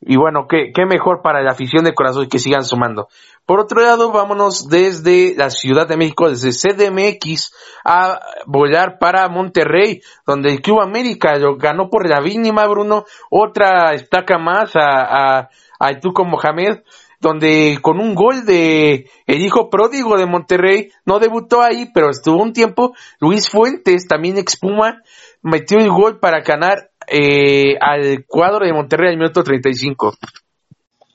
[0.00, 3.08] y bueno, qué, qué mejor para la afición de corazón que sigan sumando.
[3.46, 7.52] Por otro lado, vámonos desde la Ciudad de México, desde CDMX,
[7.84, 13.04] a volar para Monterrey, donde el Club América ganó por la mínima, Bruno.
[13.30, 16.78] Otra estaca más a, a, a Tuco Mohamed,
[17.24, 22.42] donde con un gol de el hijo pródigo de Monterrey, no debutó ahí, pero estuvo
[22.42, 22.92] un tiempo.
[23.18, 25.00] Luis Fuentes, también expuma,
[25.40, 30.14] metió el gol para ganar eh, al cuadro de Monterrey al minuto 35.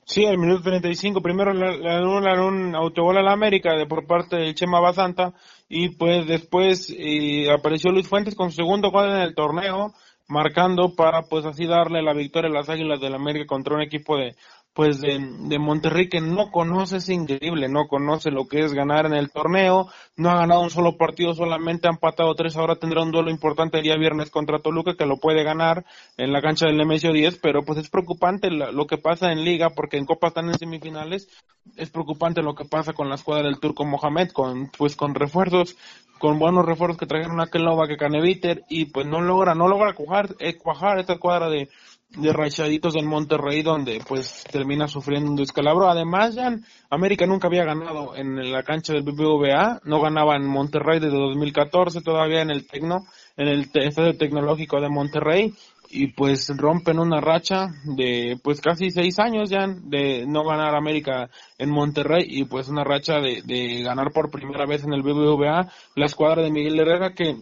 [0.03, 4.37] Sí, al minuto 35, primero le anulan un autogol a la América de, por parte
[4.37, 5.35] de Chema Basanta
[5.69, 9.93] y pues después eh, apareció Luis Fuentes con su segundo gol en el torneo,
[10.27, 13.83] marcando para pues así darle la victoria a las Águilas del la América contra un
[13.83, 14.35] equipo de
[14.73, 19.05] pues de, de, Monterrey que no conoce, es increíble, no conoce lo que es ganar
[19.05, 23.01] en el torneo, no ha ganado un solo partido, solamente ha empatado tres, ahora tendrá
[23.01, 25.85] un duelo importante el día viernes contra Toluca que lo puede ganar
[26.17, 29.69] en la cancha del Nemesio 10, pero pues es preocupante lo que pasa en liga
[29.71, 31.27] porque en Copa están en semifinales,
[31.75, 35.75] es preocupante lo que pasa con la escuadra del Turco Mohamed, con pues con refuerzos,
[36.19, 39.93] con buenos refuerzos que trajeron a Kelova que Caneviter y pues no logra, no logra
[39.93, 41.69] cuajar, eh, cuajar esta escuadra de
[42.09, 45.89] de rachaditos en Monterrey donde pues termina sufriendo un descalabro.
[45.89, 46.57] Además, ya
[46.89, 52.01] América nunca había ganado en la cancha del BBVA, no ganaba en Monterrey desde 2014,
[52.01, 53.05] todavía en el Tecno,
[53.37, 55.53] en el Estadio Tecnológico de Monterrey
[55.91, 61.29] y pues rompen una racha de pues casi seis años ya de no ganar América
[61.57, 65.67] en Monterrey y pues una racha de, de ganar por primera vez en el BBVA
[65.95, 67.37] la escuadra de Miguel Herrera que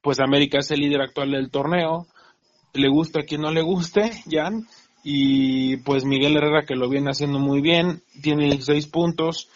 [0.00, 2.06] pues América es el líder actual del torneo
[2.72, 4.66] le gusta a quien no le guste, Jan,
[5.04, 9.48] y pues Miguel Herrera que lo viene haciendo muy bien, tiene seis puntos,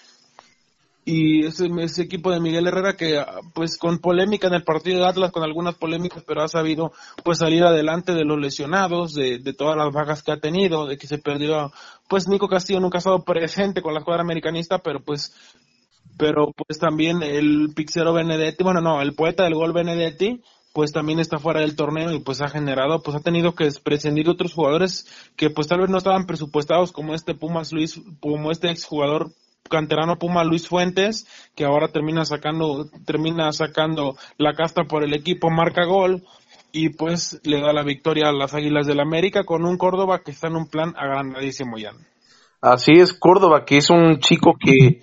[1.09, 3.25] y ese, ese, equipo de Miguel Herrera que
[3.55, 7.39] pues con polémica en el partido de Atlas, con algunas polémicas, pero ha sabido pues
[7.39, 11.07] salir adelante de los lesionados, de, de todas las bajas que ha tenido, de que
[11.07, 11.73] se perdió,
[12.09, 15.33] pues Nico Castillo nunca ha estado presente con la escuadra americanista, pero pues
[16.19, 20.43] pero pues también el Pixero Benedetti, bueno no, el poeta del gol Benedetti,
[20.77, 24.27] pues también está fuera del torneo y pues ha generado, pues ha tenido que prescindir
[24.27, 28.51] de otros jugadores que pues tal vez no estaban presupuestados como este Pumas Luis, como
[28.53, 29.31] este exjugador
[29.71, 35.49] canterano Puma Luis Fuentes, que ahora termina sacando, termina sacando la casta por el equipo,
[35.49, 36.25] marca gol
[36.73, 40.33] y pues le da la victoria a las Águilas del América con un Córdoba que
[40.33, 41.93] está en un plan agrandadísimo ya.
[42.61, 45.01] Así es, Córdoba, que es un chico que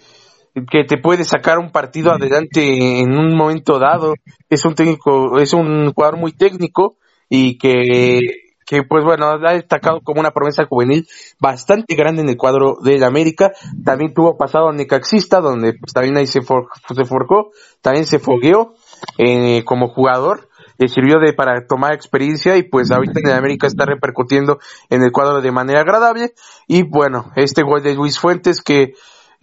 [0.53, 4.13] que te puede sacar un partido adelante en un momento dado.
[4.49, 8.19] Es un técnico, es un jugador muy técnico y que,
[8.65, 11.07] que pues bueno, ha destacado como una promesa juvenil
[11.39, 13.51] bastante grande en el cuadro del América.
[13.83, 18.75] También tuvo pasado a Necaxista, donde pues también ahí se, se forjó, también se fogueó
[19.17, 20.49] eh, como jugador.
[20.77, 25.03] Le sirvió de para tomar experiencia y pues ahorita en el América está repercutiendo en
[25.03, 26.33] el cuadro de manera agradable.
[26.67, 28.93] Y bueno, este gol de Luis Fuentes que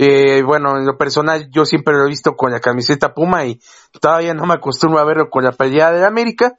[0.03, 3.61] eh, bueno, en lo personal yo siempre lo he visto con la camiseta Puma y
[4.01, 6.55] todavía no me acostumbro a verlo con la pelea de América,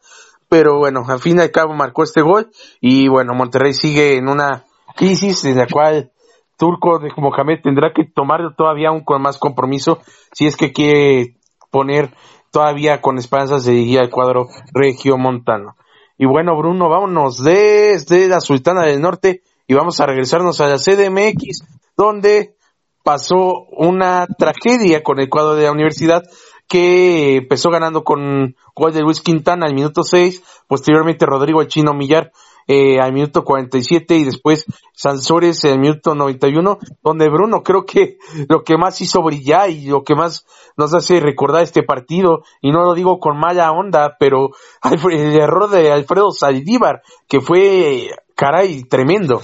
[0.48, 4.30] pero bueno, al fin y al cabo marcó este gol y bueno, Monterrey sigue en
[4.30, 6.12] una crisis en la cual
[6.56, 9.98] Turco de Mohamed tendrá que tomarlo todavía aún con más compromiso
[10.34, 11.38] si es que quiere
[11.72, 12.14] poner
[12.52, 15.78] todavía con esperanzas de dirigir al cuadro regio montano.
[16.16, 20.78] Y bueno, Bruno, vámonos desde la Sultana del Norte y vamos a regresarnos a la
[20.78, 21.66] CDMX,
[21.98, 22.54] donde
[23.04, 26.24] pasó una tragedia con el cuadro de la universidad
[26.68, 31.94] que empezó ganando con gol de Luis Quintana al minuto 6, posteriormente Rodrigo el Chino
[31.94, 32.32] Millar
[32.68, 38.64] eh, al minuto 47 y después Sansores el minuto 91, donde Bruno creo que lo
[38.64, 40.46] que más hizo brillar y lo que más
[40.78, 44.52] nos hace recordar este partido, y no lo digo con mala onda, pero
[45.10, 49.42] el error de Alfredo Saldívar, que fue, caray, tremendo.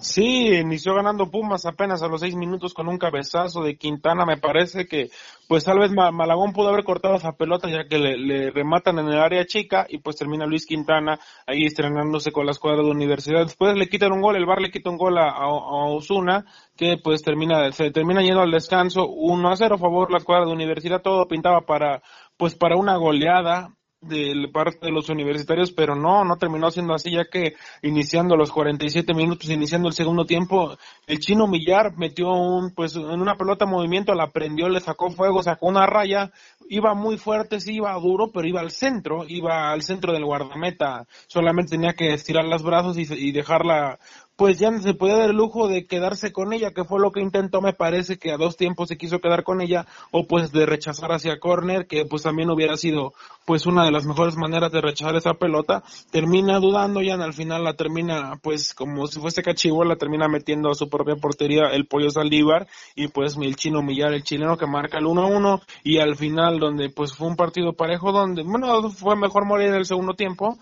[0.00, 4.26] Sí, inició ganando Pumas apenas a los seis minutos con un cabezazo de Quintana.
[4.26, 5.10] Me parece que,
[5.48, 9.18] pues tal vez Malagón pudo haber cortado esa pelota ya que le, rematan en el
[9.18, 13.44] área chica y pues termina Luis Quintana ahí estrenándose con la escuadra de universidad.
[13.44, 16.44] Después le quitan un gol, el Bar le quita un gol a, Osuna
[16.76, 20.46] que pues termina, se termina yendo al descanso 1 a 0 a favor la escuadra
[20.46, 21.02] de universidad.
[21.02, 22.02] Todo pintaba para,
[22.36, 27.12] pues para una goleada de parte de los universitarios, pero no, no terminó siendo así,
[27.12, 32.72] ya que iniciando los 47 minutos, iniciando el segundo tiempo, el chino Millar metió un,
[32.74, 36.32] pues, en una pelota movimiento, la prendió, le sacó fuego, sacó una raya
[36.70, 41.04] iba muy fuerte, sí iba duro, pero iba al centro, iba al centro del guardameta,
[41.26, 43.98] solamente tenía que estirar los brazos y, y dejarla
[44.40, 47.20] pues ya se podía dar el lujo de quedarse con ella, que fue lo que
[47.20, 50.64] intentó, me parece que a dos tiempos se quiso quedar con ella, o pues de
[50.64, 53.12] rechazar hacia córner, que pues también hubiera sido
[53.44, 57.64] pues una de las mejores maneras de rechazar esa pelota, termina dudando y al final
[57.64, 61.84] la termina pues como si fuese cachivo, la termina metiendo a su propia portería el
[61.84, 66.16] pollo Saldívar y pues el chino Millar, el chileno que marca el 1-1 y al
[66.16, 70.14] final donde pues fue un partido parejo donde, bueno, fue mejor morir en el segundo
[70.14, 70.56] tiempo,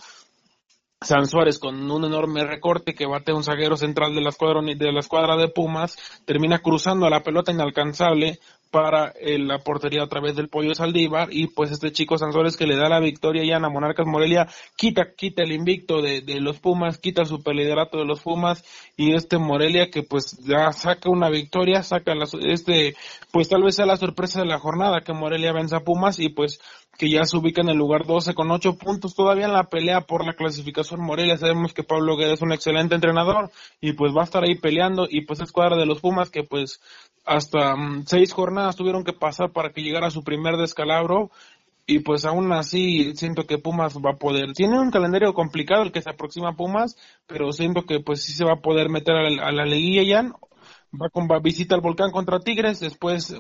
[1.01, 4.93] San Suárez con un enorme recorte que bate un zaguero central de la escuadra de
[4.93, 10.09] la escuadra de Pumas, termina cruzando a la pelota inalcanzable para eh, la portería a
[10.09, 13.45] través del pollo Saldívar y pues este chico San Suárez que le da la victoria
[13.45, 17.99] ya a Monarcas Morelia quita quita el invicto de, de los Pumas, quita su peliderato
[17.99, 18.65] de los Pumas
[18.97, 22.95] y este Morelia que pues ya saca una victoria, saca este
[23.33, 26.29] pues tal vez sea la sorpresa de la jornada que Morelia vence a Pumas y
[26.29, 26.61] pues
[26.99, 30.01] que ya se ubica en el lugar 12 con 8 puntos todavía en la pelea
[30.01, 31.39] por la clasificación Morelia.
[31.39, 35.07] Sabemos que Pablo Guerra es un excelente entrenador y pues va a estar ahí peleando
[35.09, 36.81] y pues es cuadra de los Pumas que pues
[37.29, 41.31] hasta mm, seis jornadas tuvieron que pasar para que llegara su primer descalabro
[41.87, 44.53] y pues aún así siento que Pumas va a poder.
[44.53, 48.33] Tiene un calendario complicado el que se aproxima a Pumas, pero siento que pues sí
[48.33, 50.33] se va a poder meter a la, a la liguilla ya.
[51.01, 53.35] Va con va, visita el volcán contra Tigres, después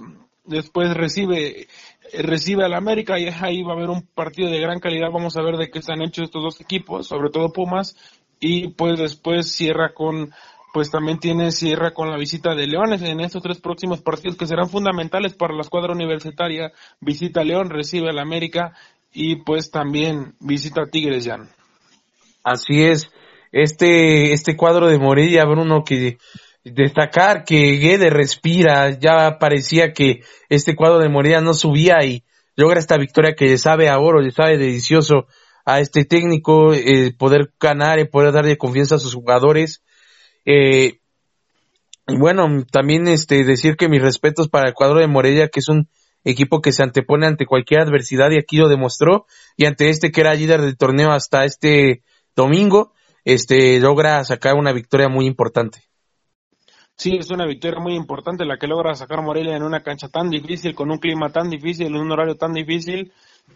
[0.44, 1.68] después recibe
[2.14, 5.11] recibe al América y ahí va a haber un partido de gran calidad.
[5.12, 7.96] Vamos a ver de qué están hechos estos dos equipos, sobre todo Pumas,
[8.40, 10.33] y pues después cierra con
[10.79, 14.47] pues también tiene cierra con la visita de Leones en estos tres próximos partidos que
[14.47, 16.71] serán fundamentales para la escuadra universitaria.
[17.01, 18.75] Visita León, recibe al América
[19.12, 21.38] y pues también visita Tigres ya.
[22.45, 23.11] Así es.
[23.51, 26.19] Este, este cuadro de Morelia, Bruno, que
[26.62, 32.23] destacar que Guede respira, ya parecía que este cuadro de Morelia no subía y
[32.55, 35.27] logra esta victoria que le sabe a oro, le sabe delicioso
[35.64, 39.83] a este técnico, eh, poder ganar y poder darle confianza a sus jugadores.
[40.44, 41.01] Eh,
[42.07, 45.88] bueno, también este, decir que mis respetos para el cuadro de Morelia, que es un
[46.24, 50.22] equipo que se antepone ante cualquier adversidad y aquí lo demostró, y ante este que
[50.22, 52.03] era líder del torneo hasta este
[52.35, 52.92] domingo,
[53.24, 55.83] este, logra sacar una victoria muy importante.
[56.96, 60.31] Sí, es una victoria muy importante la que logra sacar Morelia en una cancha tan
[60.31, 63.12] difícil, con un clima tan difícil, en un horario tan difícil.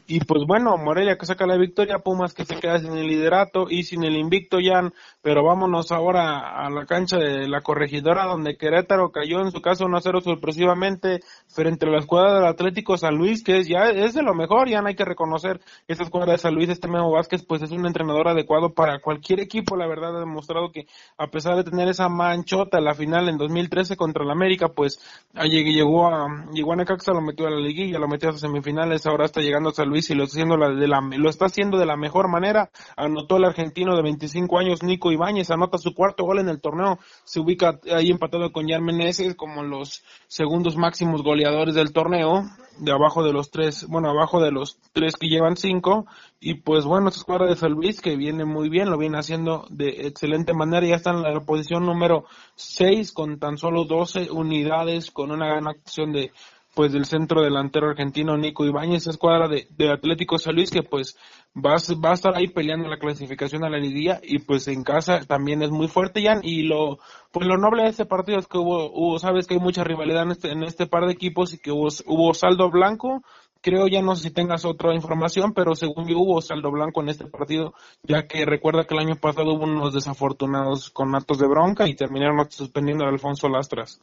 [0.07, 3.66] Y pues bueno, Morelia que saca la victoria, Pumas que se queda sin el liderato
[3.70, 8.57] y sin el invicto Jan, pero vámonos ahora a la cancha de la corregidora donde
[8.57, 13.44] Querétaro cayó en su caso 1-0 sorpresivamente frente a la escuadra del Atlético San Luis,
[13.44, 15.61] que es ya es de lo mejor, ya no hay que reconocer.
[15.87, 19.40] Esta escuadra de San Luis, este Memo Vázquez pues es un entrenador adecuado para cualquier
[19.40, 23.28] equipo, la verdad ha demostrado que a pesar de tener esa manchota en la final
[23.28, 25.00] en 2013 contra el América, pues
[25.44, 29.26] llegó a, llegó a Necaxa, lo metió a la liguilla, lo metió a semifinales, ahora
[29.26, 31.97] está llegando a Luis y lo está haciendo de la, lo está haciendo de la
[31.97, 32.71] mejor manera.
[32.97, 36.99] Anotó el argentino de 25 años, Nico Ibáñez, anota su cuarto gol en el torneo.
[37.25, 42.42] Se ubica ahí empatado con Jan Meneses como los segundos máximos goleadores del torneo,
[42.79, 46.07] de abajo de los tres, bueno, abajo de los tres que llevan cinco.
[46.40, 49.66] Y pues bueno, esta escuadra de San Luis que viene muy bien, lo viene haciendo
[49.71, 50.87] de excelente manera.
[50.87, 52.25] Ya está en la posición número
[52.57, 56.33] 6 con tan solo 12 unidades, con una gran acción de
[56.75, 61.17] pues del centro delantero argentino Nico Ibáñez, escuadra de, de, Atlético San Luis que pues
[61.57, 65.21] va, va a estar ahí peleando la clasificación a la liguilla y pues en casa
[65.27, 66.99] también es muy fuerte Jan y lo
[67.31, 70.23] pues lo noble de este partido es que hubo, hubo sabes que hay mucha rivalidad
[70.23, 73.23] en este, en este par de equipos y que hubo, hubo saldo blanco
[73.63, 77.09] creo ya no sé si tengas otra información, pero según yo hubo saldo blanco en
[77.09, 81.47] este partido, ya que recuerda que el año pasado hubo unos desafortunados con actos de
[81.47, 84.01] bronca y terminaron suspendiendo a Alfonso Lastras.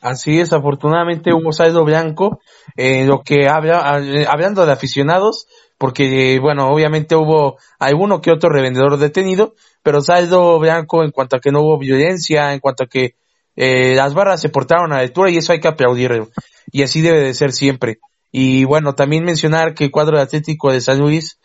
[0.00, 2.40] Así es, afortunadamente hubo saldo blanco,
[2.76, 8.48] eh, lo que habla, eh, hablando de aficionados, porque bueno, obviamente hubo alguno que otro
[8.48, 12.86] revendedor detenido, pero saldo blanco en cuanto a que no hubo violencia, en cuanto a
[12.86, 13.14] que
[13.56, 16.30] eh, las barras se portaron a la altura y eso hay que aplaudirlo.
[16.72, 17.98] Y así debe de ser siempre.
[18.32, 21.38] Y bueno, también mencionar que el cuadro Atlético de San Luis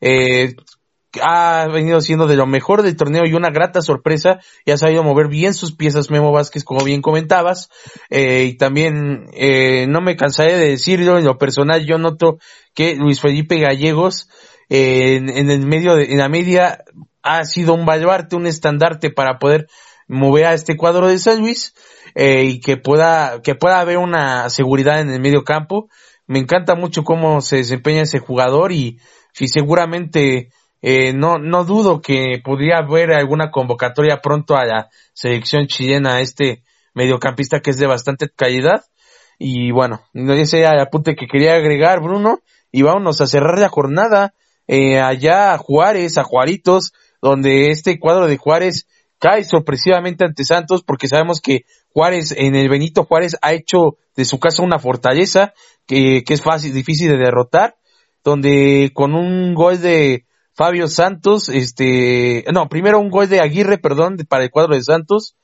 [0.00, 0.54] eh,
[1.22, 5.02] ha venido siendo de lo mejor del torneo y una grata sorpresa y ha sabido
[5.02, 7.68] mover bien sus piezas Memo Vázquez como bien comentabas.
[8.10, 12.38] Eh, y también eh, no me cansaré de decirlo en lo personal yo noto
[12.74, 14.28] que Luis Felipe Gallegos
[14.68, 16.84] eh, en, el medio de, en la media
[17.22, 19.66] ha sido un baluarte un estandarte para poder
[20.06, 21.74] mover a este cuadro de San Luis
[22.14, 25.88] eh, y que pueda que pueda haber una seguridad en el medio campo.
[26.26, 29.00] Me encanta mucho cómo se desempeña ese jugador y
[29.32, 30.50] si seguramente
[30.82, 36.20] eh, no, no dudo que podría haber alguna convocatoria pronto a la selección chilena, a
[36.20, 36.62] este
[36.94, 38.84] mediocampista que es de bastante calidad.
[39.38, 42.40] Y bueno, ese era el apunte que quería agregar Bruno.
[42.72, 44.34] Y vámonos a cerrar la jornada
[44.68, 48.86] eh, allá a Juárez, a Juaritos, donde este cuadro de Juárez
[49.18, 54.24] cae sorpresivamente ante Santos porque sabemos que Juárez, en el Benito Juárez, ha hecho de
[54.24, 55.52] su casa una fortaleza
[55.86, 57.76] que, que es fácil, difícil de derrotar,
[58.22, 60.24] donde con un gol de
[60.60, 65.34] Fabio Santos, este, no, primero un gol de Aguirre, perdón, para el cuadro de Santos,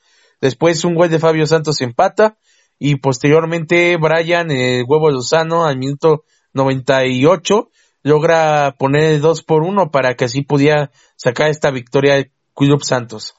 [0.41, 2.37] después un gol de Fabio Santos empata,
[2.77, 7.71] y posteriormente Brian, el huevo Lozano, al minuto 98,
[8.03, 12.83] logra poner el 2 por 1 para que así pudiera sacar esta victoria del Club
[12.83, 13.33] Santos.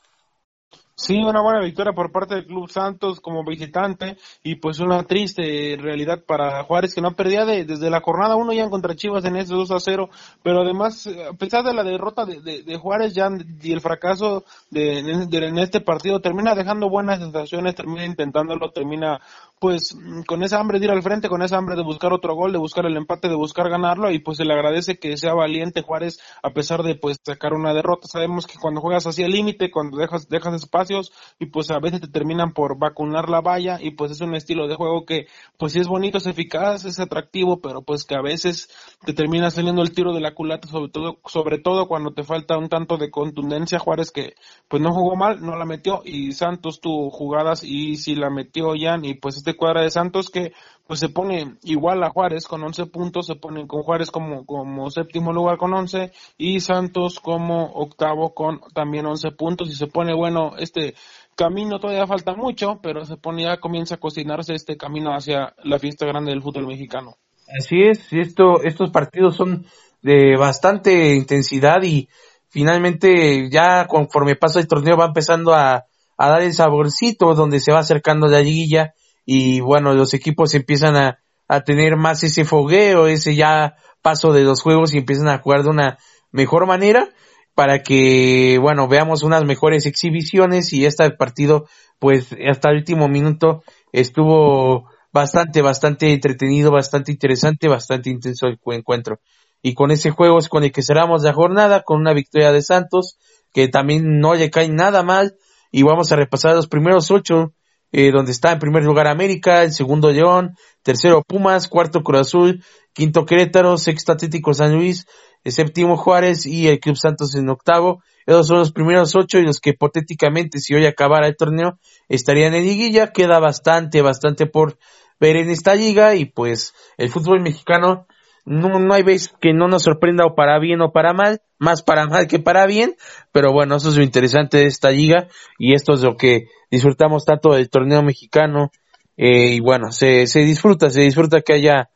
[1.00, 5.76] Sí, una buena victoria por parte del Club Santos como visitante y pues una triste
[5.80, 9.36] realidad para Juárez que no perdía desde la jornada 1 ya en contra Chivas en
[9.36, 10.10] ese 2 a 0,
[10.42, 13.28] pero además a pesar de la derrota de, Juárez ya
[13.62, 19.20] y el fracaso de, en este partido termina dejando buenas sensaciones, termina intentándolo, termina
[19.60, 19.96] pues
[20.26, 22.58] con esa hambre de ir al frente, con esa hambre de buscar otro gol, de
[22.58, 26.20] buscar el empate, de buscar ganarlo y pues se le agradece que sea valiente Juárez
[26.42, 28.06] a pesar de pues sacar una derrota.
[28.08, 32.00] Sabemos que cuando juegas así al límite, cuando dejas dejas espacios y pues a veces
[32.00, 35.72] te terminan por vacunar la valla y pues es un estilo de juego que pues
[35.72, 38.70] sí es bonito, es eficaz, es atractivo, pero pues que a veces
[39.04, 42.58] te termina saliendo el tiro de la culata, sobre todo sobre todo cuando te falta
[42.58, 44.34] un tanto de contundencia Juárez que
[44.68, 48.72] pues no jugó mal, no la metió y Santos tuvo jugadas y si la metió
[48.78, 50.52] Jan y pues cuadra de Santos que
[50.86, 54.90] pues se pone igual a Juárez con 11 puntos, se pone con Juárez como, como
[54.90, 60.14] séptimo lugar con 11 y Santos como octavo con también 11 puntos y se pone
[60.14, 60.94] bueno este
[61.36, 65.78] camino todavía falta mucho, pero se pone ya comienza a cocinarse este camino hacia la
[65.78, 67.16] fiesta grande del fútbol mexicano.
[67.58, 69.66] Así es, esto, estos partidos son
[70.02, 72.08] de bastante intensidad y
[72.48, 75.86] finalmente ya conforme pasa el torneo va empezando a,
[76.16, 78.94] a dar el saborcito donde se va acercando la liguilla
[79.30, 81.18] y bueno, los equipos empiezan a,
[81.48, 85.64] a tener más ese fogueo, ese ya paso de los juegos y empiezan a jugar
[85.64, 85.98] de una
[86.32, 87.10] mejor manera
[87.54, 91.66] para que, bueno, veamos unas mejores exhibiciones y este partido,
[91.98, 93.62] pues hasta el último minuto
[93.92, 99.20] estuvo bastante, bastante entretenido, bastante interesante, bastante intenso el encuentro.
[99.60, 102.62] Y con ese juego es con el que cerramos la jornada, con una victoria de
[102.62, 103.18] Santos,
[103.52, 105.36] que también no le cae nada mal,
[105.70, 107.52] y vamos a repasar los primeros ocho,
[107.92, 112.64] eh, donde está en primer lugar América, el segundo León, tercero Pumas, cuarto Cruz Azul,
[112.92, 115.06] quinto Querétaro, sexto Atlético San Luis,
[115.44, 118.02] el séptimo Juárez y el Club Santos en octavo.
[118.26, 121.78] Esos son los primeros ocho y los que hipotéticamente si hoy acabara el torneo
[122.08, 123.12] estarían en liguilla.
[123.12, 124.78] Queda bastante, bastante por
[125.20, 128.06] ver en esta liga y pues el fútbol mexicano
[128.48, 131.82] no, no hay vez que no nos sorprenda o para bien o para mal, más
[131.82, 132.94] para mal que para bien,
[133.32, 135.28] pero bueno, eso es lo interesante de esta liga
[135.58, 138.70] y esto es lo que disfrutamos tanto del torneo mexicano
[139.16, 141.90] eh, y bueno, se, se disfruta, se disfruta que haya,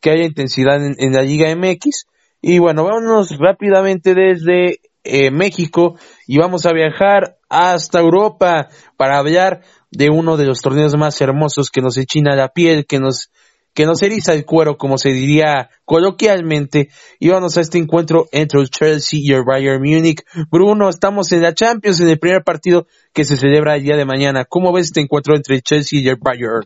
[0.00, 2.06] que haya intensidad en, la liga MX
[2.42, 9.62] y bueno, vámonos rápidamente desde eh, México y vamos a viajar hasta Europa para hablar
[9.90, 13.30] de uno de los torneos más hermosos que nos enchina la piel, que nos
[13.76, 16.88] que nos eriza el cuero, como se diría coloquialmente,
[17.20, 20.22] y vamos a este encuentro entre el Chelsea y el Bayern Múnich.
[20.50, 24.06] Bruno, estamos en la Champions, en el primer partido que se celebra el día de
[24.06, 24.46] mañana.
[24.46, 26.64] ¿Cómo ves este encuentro entre el Chelsea y el Bayern?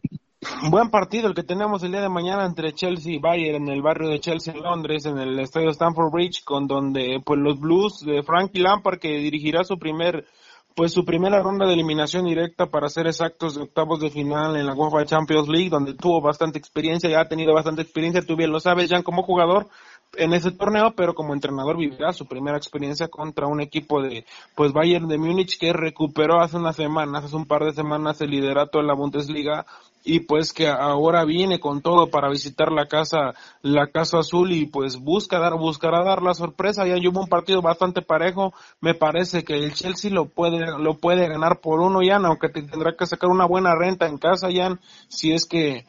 [0.71, 3.83] Buen partido el que tenemos el día de mañana entre Chelsea y Bayern en el
[3.83, 8.05] barrio de Chelsea en Londres, en el estadio Stamford Bridge, con donde pues los Blues
[8.07, 10.27] de Frankie Lampard que dirigirá su primer
[10.75, 14.66] pues su primera ronda de eliminación directa para ser exactos de octavos de final en
[14.66, 18.51] la UEFA Champions League, donde tuvo bastante experiencia, ya ha tenido bastante experiencia, tú bien
[18.51, 19.68] lo sabes, ya como jugador
[20.16, 24.25] en ese torneo, pero como entrenador vivirá su primera experiencia contra un equipo de
[24.57, 28.31] pues Bayern de Múnich que recuperó hace unas semanas, hace un par de semanas el
[28.31, 29.66] liderato en la Bundesliga
[30.05, 34.66] y pues que ahora viene con todo para visitar la casa la casa azul y
[34.66, 36.86] pues busca dar buscará dar la sorpresa.
[36.86, 38.55] Ya hubo un partido bastante parejo.
[38.80, 42.94] Me parece que el Chelsea lo puede lo puede ganar por uno ya aunque tendrá
[42.96, 44.78] que sacar una buena renta en casa ya
[45.09, 45.84] si es que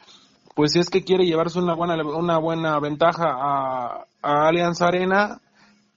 [0.55, 5.39] pues si es que quiere llevarse una buena una buena ventaja a, a Allianz Arena.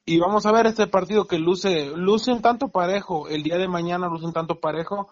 [0.07, 3.27] Y vamos a ver este partido que luce luce un tanto parejo.
[3.27, 5.09] El día de mañana luce un tanto parejo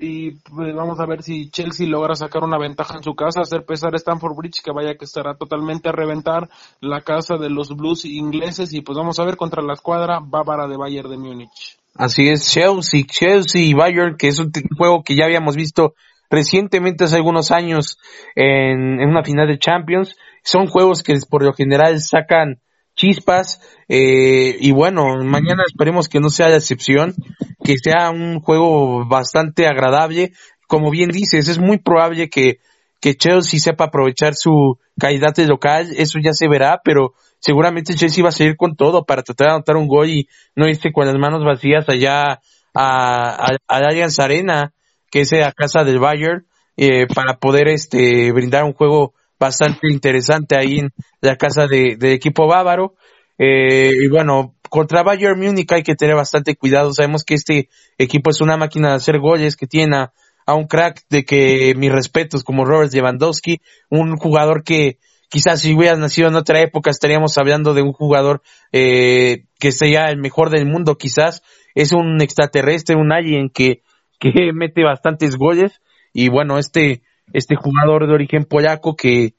[0.00, 3.64] y pues vamos a ver si Chelsea logra sacar una ventaja en su casa, hacer
[3.64, 6.48] pesar a Stanford Bridge, que vaya que estará totalmente a reventar
[6.80, 10.66] la casa de los Blues ingleses y pues vamos a ver contra la escuadra bávara
[10.66, 11.78] de Bayern de Múnich.
[11.94, 15.94] Así es, Chelsea, Chelsea y Bayern, que es un juego que ya habíamos visto
[16.30, 17.98] recientemente hace algunos años
[18.34, 20.16] en, en una final de Champions.
[20.42, 22.60] Son juegos que por lo general sacan
[22.94, 27.14] chispas eh, y bueno, mañana esperemos que no sea la excepción,
[27.62, 30.32] que sea un juego bastante agradable.
[30.66, 32.58] Como bien dices, es muy probable que,
[33.00, 38.22] que Chelsea sepa aprovechar su calidad de local, eso ya se verá, pero seguramente Chelsea
[38.22, 41.06] va a seguir con todo para tratar de anotar un gol y no irse con
[41.06, 42.40] las manos vacías allá
[42.74, 44.72] a, a, Allianz Arena,
[45.10, 46.46] que es la casa del Bayern,
[46.76, 50.90] eh, para poder este brindar un juego bastante interesante ahí en
[51.20, 52.94] la casa de, del equipo bávaro.
[53.42, 56.92] Eh, y bueno, contra Bayern Múnich hay que tener bastante cuidado.
[56.92, 60.12] Sabemos que este equipo es una máquina de hacer goles, que tiene a,
[60.54, 64.98] un crack de que mis respetos como Robert Lewandowski, un jugador que
[65.30, 70.10] quizás si hubiera nacido en otra época estaríamos hablando de un jugador eh, que sería
[70.10, 71.42] el mejor del mundo quizás.
[71.74, 73.80] Es un extraterrestre, un alien que,
[74.18, 75.80] que mete bastantes goles
[76.12, 79.34] y bueno, este, este jugador de origen polaco que,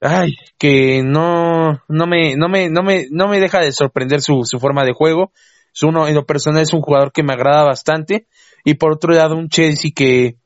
[0.00, 4.44] ay, que no, no me, no me, no me, no me deja de sorprender su,
[4.44, 5.32] su forma de juego.
[5.74, 8.26] Es uno, en lo personal es un jugador que me agrada bastante.
[8.64, 10.36] Y por otro lado, un Chelsea que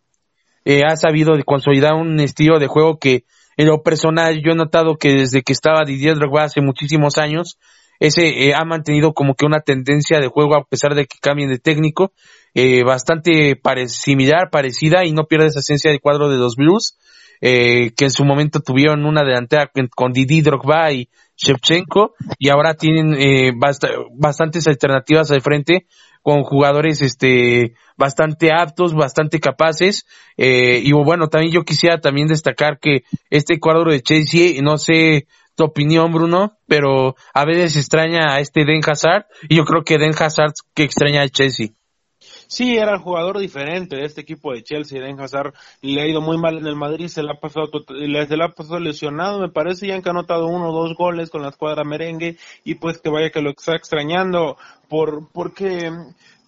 [0.65, 3.25] eh, ha sabido consolidar un estilo de juego que
[3.57, 7.59] en lo personal yo he notado que desde que estaba Didier Drogba hace muchísimos años,
[8.01, 11.49] ese eh, ha mantenido como que una tendencia de juego a pesar de que cambien
[11.49, 12.13] de técnico,
[12.55, 16.97] eh, bastante similar, parecida y no pierde esa esencia del cuadro de los Blues,
[17.47, 22.73] eh, que en su momento tuvieron una delantera con Didi Drogba y Shevchenko y ahora
[22.73, 23.53] tienen eh,
[24.17, 25.87] bastantes alternativas al frente
[26.23, 30.07] con jugadores este bastante aptos, bastante capaces
[30.39, 35.27] eh, y bueno, también yo quisiera también destacar que este cuadro de Chelsea, no sé
[35.55, 39.99] tu opinión Bruno, pero a veces extraña a este Den Hazard y yo creo que
[39.99, 41.75] Den Hazard que extraña a Chelsea.
[42.47, 46.21] Sí, era el jugador diferente de este equipo de Chelsea, Den Hazard, le ha ido
[46.21, 47.95] muy mal en el Madrid, se le ha pasado, se
[48.37, 51.49] le ha pasado lesionado, me parece, ya han anotado uno o dos goles con la
[51.49, 54.57] escuadra merengue, y pues que vaya que lo está extrañando,
[54.89, 55.91] por, porque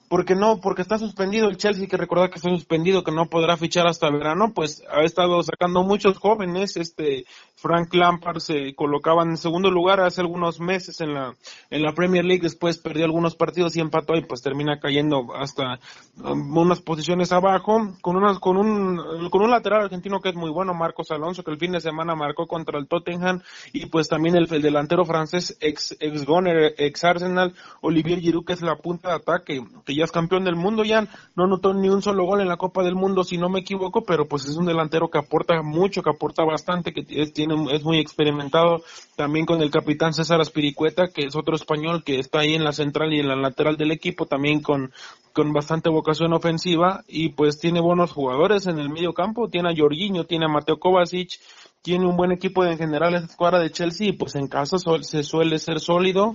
[0.08, 3.56] porque no, porque está suspendido el Chelsea, que recordar que está suspendido, que no podrá
[3.56, 7.24] fichar hasta verano, pues ha estado sacando muchos jóvenes, este
[7.56, 11.34] Frank Lampard se colocaba en segundo lugar hace algunos meses en la
[11.70, 15.80] en la Premier League, después perdió algunos partidos y empató y pues termina cayendo hasta
[16.22, 20.50] um, unas posiciones abajo con unas con un con un lateral argentino que es muy
[20.50, 23.40] bueno, Marcos Alonso, que el fin de semana marcó contra el Tottenham
[23.72, 28.62] y pues también el, delantero francés ex ex Goner, ex Arsenal, Olivier Giroud que es
[28.62, 32.02] la punta de ataque que ya es campeón del mundo, ya no anotó ni un
[32.02, 34.66] solo gol en la Copa del Mundo, si no me equivoco, pero pues es un
[34.66, 38.82] delantero que aporta mucho, que aporta bastante, que es, tiene, es muy experimentado,
[39.16, 42.72] también con el capitán César Aspiricueta, que es otro español que está ahí en la
[42.72, 44.92] central y en la lateral del equipo, también con,
[45.32, 49.74] con bastante vocación ofensiva, y pues tiene buenos jugadores en el medio campo, tiene a
[49.76, 51.40] Jorginho, tiene a Mateo Kovacic,
[51.82, 55.22] tiene un buen equipo en general esta escuadra de Chelsea, y pues en casa se
[55.22, 56.34] suele ser sólido,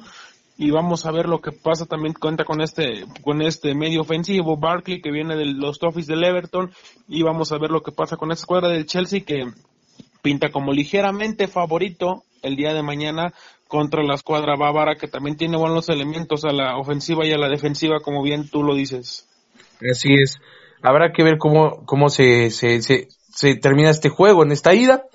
[0.61, 4.57] y vamos a ver lo que pasa también cuenta con este con este medio ofensivo
[4.57, 6.71] Barkley que viene de los Toffees del Everton
[7.07, 9.47] y vamos a ver lo que pasa con esta escuadra del Chelsea que
[10.21, 13.33] pinta como ligeramente favorito el día de mañana
[13.67, 17.49] contra la escuadra bávara que también tiene buenos elementos a la ofensiva y a la
[17.49, 19.27] defensiva como bien tú lo dices.
[19.91, 20.37] Así es.
[20.83, 25.05] Habrá que ver cómo cómo se se, se, se termina este juego en esta ida.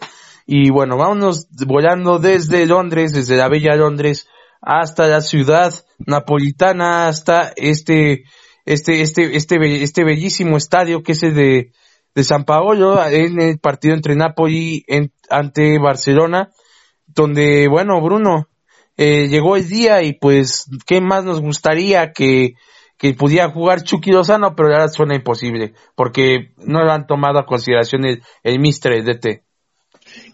[0.45, 4.29] Y bueno vámonos volando desde Londres desde la bella Londres
[4.61, 8.25] hasta la ciudad napolitana, hasta este,
[8.65, 11.73] este, este, este, este bellísimo estadio que es el de,
[12.15, 16.51] de San Paolo en el partido entre Napoli en, ante Barcelona,
[17.07, 18.49] donde, bueno, Bruno,
[18.97, 22.55] eh, llegó el día y pues, ¿qué más nos gustaría que,
[22.99, 24.55] que pudiera jugar Chucky Lozano?
[24.57, 29.05] Pero ahora suena imposible, porque no lo han tomado a consideración el, el Mister, el
[29.05, 29.46] DT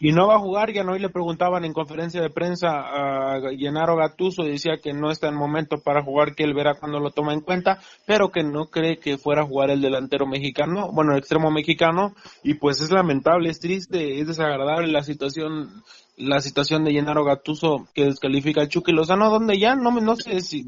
[0.01, 0.72] y no va a jugar.
[0.72, 5.11] Ya no hoy le preguntaban en conferencia de prensa a Gennaro Gattuso, decía que no
[5.11, 8.43] está en momento para jugar, que él verá cuando lo toma en cuenta, pero que
[8.43, 12.80] no cree que fuera a jugar el delantero mexicano, bueno, el extremo mexicano, y pues
[12.80, 15.83] es lamentable, es triste, es desagradable la situación
[16.23, 20.41] la situación de Llenaro Gatuso que descalifica al Chucky Lozano, donde ya no, no sé
[20.41, 20.64] si,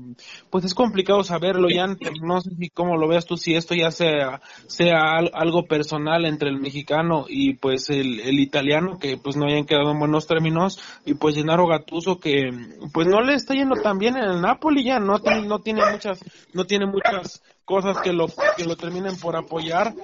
[0.50, 3.90] pues es complicado saberlo, ya no sé si cómo lo veas tú, si esto ya
[3.90, 5.00] sea, sea
[5.32, 9.92] algo personal entre el mexicano y pues el, el italiano, que pues no hayan quedado
[9.92, 12.50] en buenos términos, y pues Llenaro Gatuso que
[12.92, 16.20] pues no le está yendo tan bien en el Napoli ya, no, no tiene muchas,
[16.52, 19.94] no tiene muchas cosas que lo, que lo terminen por apoyar,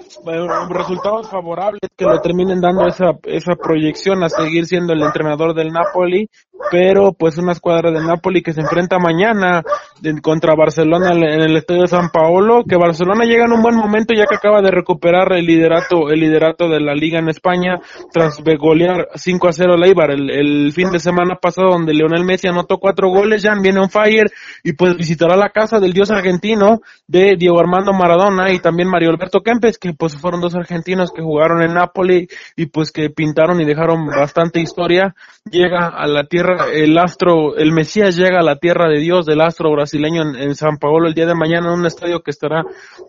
[0.71, 5.69] resultados favorables que lo terminen dando esa, esa proyección a seguir siendo el entrenador del
[5.69, 6.29] Napoli
[6.71, 9.63] pero pues una escuadra de Napoli que se enfrenta mañana
[10.23, 14.15] contra Barcelona en el estadio de San Paolo, que Barcelona llega en un buen momento
[14.15, 17.81] ya que acaba de recuperar el liderato, el liderato de la liga en España
[18.13, 22.25] tras golear 5 a 0 a Leibar el, el fin de semana pasado donde Leonel
[22.25, 24.31] Messi anotó cuatro goles, ya viene on fire
[24.65, 29.11] y pues visitará la casa del dios argentino de Diego Armando Maradona y también Mario
[29.11, 33.61] Alberto Kempes, que pues fueron dos argentinos que jugaron en Napoli y pues que pintaron
[33.61, 35.15] y dejaron bastante historia.
[35.51, 39.41] Llega a la tierra, el astro, el Mesías llega a la tierra de Dios del
[39.41, 42.65] astro brasileño en, San Paolo el día de mañana en un estadio que estará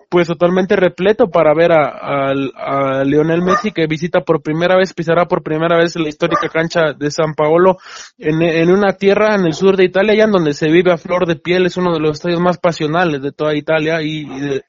[0.09, 5.25] pues totalmente repleto para ver a, a, Lionel Messi que visita por primera vez, pisará
[5.25, 7.77] por primera vez la histórica cancha de San Paolo
[8.17, 11.25] en, una tierra en el sur de Italia, allá en donde se vive a flor
[11.25, 14.25] de piel, es uno de los estadios más pasionales de toda Italia y,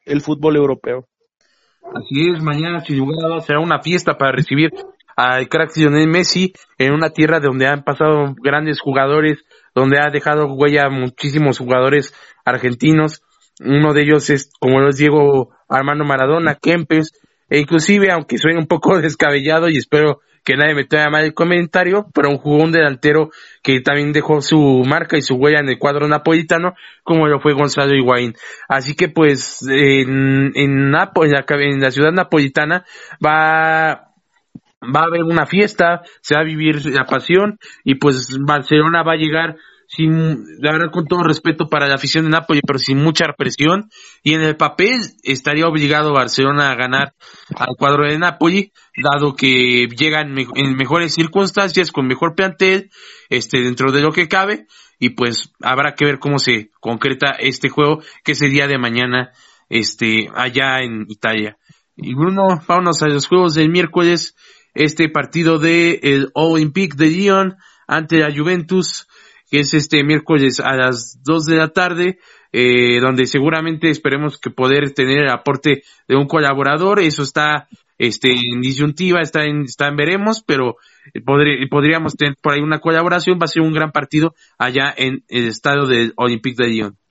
[0.06, 1.06] del fútbol europeo.
[1.94, 4.70] Así es, mañana sin lugar será una fiesta para recibir
[5.16, 9.44] al crack Lionel Messi en una tierra donde han pasado grandes jugadores,
[9.74, 13.22] donde ha dejado huella muchísimos jugadores argentinos.
[13.60, 15.00] Uno de ellos es, como lo es
[15.68, 17.12] Armando Maradona, Kempes,
[17.48, 21.34] e inclusive, aunque suene un poco descabellado y espero que nadie me tome mal el
[21.34, 23.30] comentario, pero un jugón delantero
[23.62, 27.54] que también dejó su marca y su huella en el cuadro napolitano, como lo fue
[27.54, 28.34] Gonzalo Higuaín.
[28.68, 32.84] Así que pues en, en, Napo, en, la, en la ciudad napolitana
[33.24, 34.11] va
[34.82, 39.12] va a haber una fiesta, se va a vivir la pasión y pues Barcelona va
[39.12, 39.56] a llegar
[39.94, 43.90] sin, la verdad con todo respeto para la afición de Napoli, pero sin mucha presión.
[44.22, 47.14] Y en el papel estaría obligado Barcelona a ganar
[47.54, 52.90] al cuadro de Napoli, dado que llegan en mejores circunstancias, con mejor plantel,
[53.28, 54.66] este, dentro de lo que cabe.
[54.98, 59.32] Y pues habrá que ver cómo se concreta este juego que día de mañana,
[59.68, 61.58] este, allá en Italia.
[61.96, 64.34] Y Bruno, vámonos a los juegos del miércoles
[64.74, 67.56] este partido de el Olympique de Lyon
[67.86, 69.06] ante la Juventus,
[69.50, 72.18] que es este miércoles a las 2 de la tarde,
[72.52, 77.68] eh, donde seguramente esperemos que poder tener el aporte de un colaborador, eso está
[77.98, 80.76] este en disyuntiva, está en, está en veremos, pero
[81.70, 85.46] podríamos tener por ahí una colaboración, va a ser un gran partido allá en el
[85.46, 87.01] estadio del Olympique de Lyon.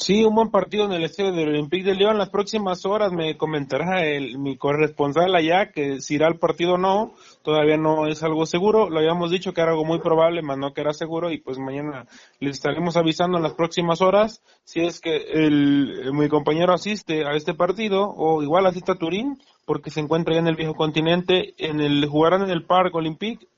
[0.00, 2.16] Sí, un buen partido en el estadio del Olympique de León.
[2.16, 6.78] Las próximas horas me comentará el, mi corresponsal allá que si irá al partido o
[6.78, 7.12] no.
[7.42, 8.88] Todavía no es algo seguro.
[8.88, 11.30] Lo habíamos dicho que era algo muy probable, más no que era seguro.
[11.30, 12.06] Y pues mañana
[12.38, 17.34] les estaremos avisando en las próximas horas si es que el, mi compañero asiste a
[17.34, 21.52] este partido o igual asiste a Turín porque se encuentra ya en el viejo continente.
[21.58, 23.48] En el jugarán en el Parque Olympique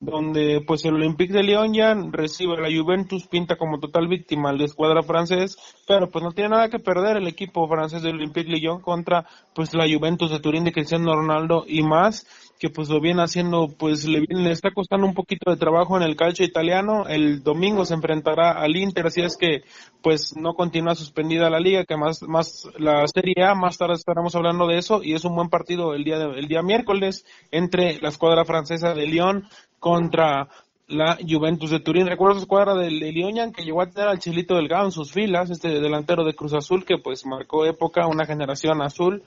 [0.00, 4.60] donde pues el Olympique de Lyon ya recibe la Juventus, pinta como total víctima al
[4.60, 8.58] escuadra francés, pero pues no tiene nada que perder el equipo francés del Olympique de
[8.58, 12.26] Lyon contra pues la Juventus de Turín de Cristiano Ronaldo y más,
[12.58, 16.02] que pues lo viene haciendo, pues le, le está costando un poquito de trabajo en
[16.02, 19.62] el calcio italiano, el domingo se enfrentará al Inter, así es que
[20.02, 24.34] pues no continúa suspendida la liga, que más, más la Serie A, más tarde estaremos
[24.34, 28.08] hablando de eso, y es un buen partido el día, el día miércoles entre la
[28.08, 29.48] escuadra francesa de Lyon
[29.78, 30.48] contra
[30.86, 32.06] la Juventus de Turín.
[32.06, 35.50] Recuerdo esa escuadra de, de que llegó a tener al Chilito Delgado en sus filas,
[35.50, 39.22] este delantero de Cruz Azul que pues marcó época, una generación azul,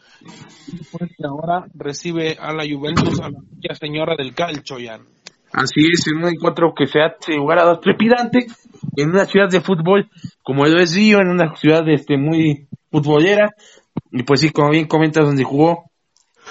[0.92, 5.08] pues ahora recibe a la Juventus, a la señora del calcio, Jan.
[5.52, 8.48] Así es, un encuentro que se ha jugado trepidante
[8.96, 10.10] en una ciudad de fútbol
[10.44, 13.50] como el es Río, en una ciudad este muy futbolera,
[14.12, 15.90] y pues sí, como bien comentas, donde jugó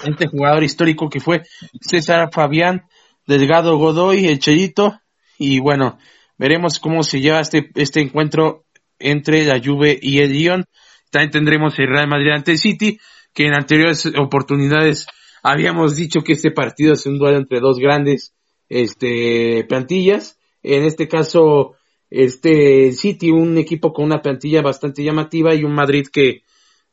[0.05, 1.43] este jugador histórico que fue
[1.81, 2.83] César Fabián,
[3.27, 5.01] Delgado Godoy, el Chellito,
[5.37, 5.99] y bueno,
[6.37, 8.65] veremos cómo se lleva este, este encuentro
[8.99, 10.65] entre la Juve y el Lyon.
[11.11, 12.99] También tendremos el Real Madrid ante el City,
[13.33, 15.07] que en anteriores oportunidades
[15.43, 18.33] habíamos dicho que este partido es un duelo entre dos grandes
[18.69, 20.39] este, plantillas.
[20.63, 21.75] En este caso,
[22.09, 26.43] este City, un equipo con una plantilla bastante llamativa y un Madrid que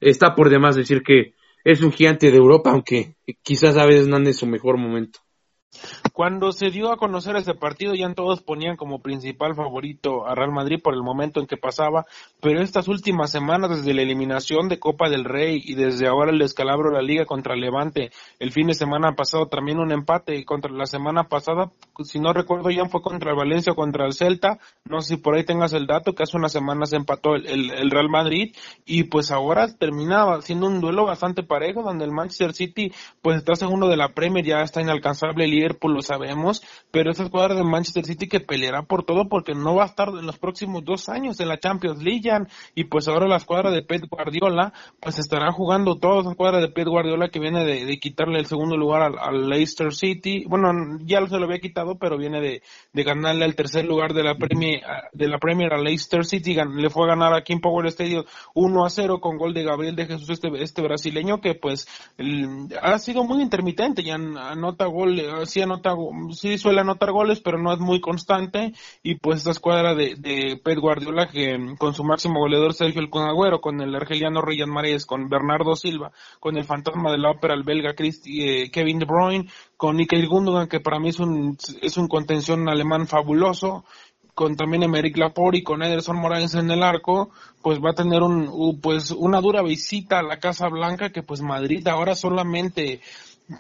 [0.01, 4.17] está por demás decir que es un gigante de Europa, aunque quizás a veces no
[4.17, 5.21] ande su mejor momento.
[6.15, 10.53] Cuando se dio a conocer ese partido, ya todos ponían como principal favorito a Real
[10.53, 12.07] Madrid por el momento en que pasaba,
[12.41, 16.39] pero estas últimas semanas, desde la eliminación de Copa del Rey y desde ahora el
[16.39, 20.71] descalabro de la Liga contra Levante, el fin de semana pasado también un empate contra
[20.71, 21.73] la semana pasada,
[22.05, 25.21] si no recuerdo ya fue contra el Valencia o contra el Celta, no sé si
[25.21, 28.55] por ahí tengas el dato, que hace unas semanas empató el, el Real Madrid
[28.87, 33.57] y pues ahora terminaba siendo un duelo bastante parejo donde el Manchester City pues está
[33.57, 38.05] segundo de la Premier, ya está inalcanzable el Liverpool, sabemos, pero esa escuadra de Manchester
[38.05, 41.41] City que peleará por todo porque no va a estar en los próximos dos años
[41.41, 42.31] en la Champions League,
[42.75, 46.69] y pues ahora la escuadra de Pep Guardiola, pues estará jugando toda esa escuadra de
[46.69, 51.39] Pep Guardiola que viene de, quitarle el segundo lugar al, Leicester City, bueno, ya se
[51.39, 52.63] lo había quitado, pero viene de,
[53.05, 54.83] ganarle el tercer lugar de la Premier,
[55.13, 58.25] de la Premier a Leicester City, le fue a ganar aquí en Power Stadium
[58.55, 61.87] 1 a 0 con gol de Gabriel de Jesús, este, este brasileño que pues
[62.81, 65.93] ha sido muy intermitente, ya anota gol, sí anota,
[66.33, 68.73] sí suele anotar goles, pero no es muy constante,
[69.03, 73.11] y pues esta escuadra de, de Pep Guardiola que con su máximo goleador Sergio El
[73.13, 77.55] Agüero, con el argeliano Ryan Mares, con Bernardo Silva, con el fantasma de la ópera,
[77.55, 81.97] el belga eh, Kevin De Bruyne, con Nicky Gundogan, que para mí es un, es
[81.97, 83.85] un contención alemán fabuloso,
[84.35, 87.31] con también Emerick Laporte y con Ederson Morales en el arco,
[87.63, 91.41] pues va a tener un, pues una dura visita a la Casa Blanca que pues
[91.41, 93.01] Madrid ahora solamente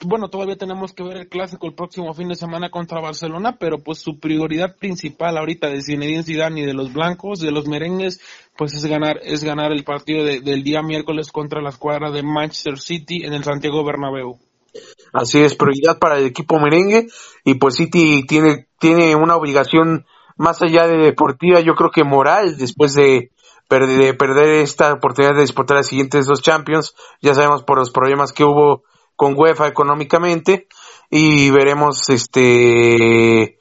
[0.04, 3.78] bueno, todavía tenemos que ver el clásico el próximo fin de semana contra Barcelona, pero
[3.78, 8.20] pues su prioridad principal ahorita de Zinedine Zidane y de los blancos, de los merengues,
[8.56, 12.78] pues es ganar, es ganar el partido del día miércoles contra la escuadra de Manchester
[12.78, 14.38] City en el Santiago Bernabéu.
[15.12, 17.06] Así es, prioridad para el equipo merengue
[17.44, 20.06] y pues City tiene, tiene una obligación
[20.36, 23.30] más allá de deportiva, yo creo que moral, después de,
[23.68, 28.32] de perder esta oportunidad de disputar las siguientes dos Champions, ya sabemos por los problemas
[28.32, 28.82] que hubo
[29.16, 30.68] con UEFA económicamente
[31.10, 33.58] y veremos este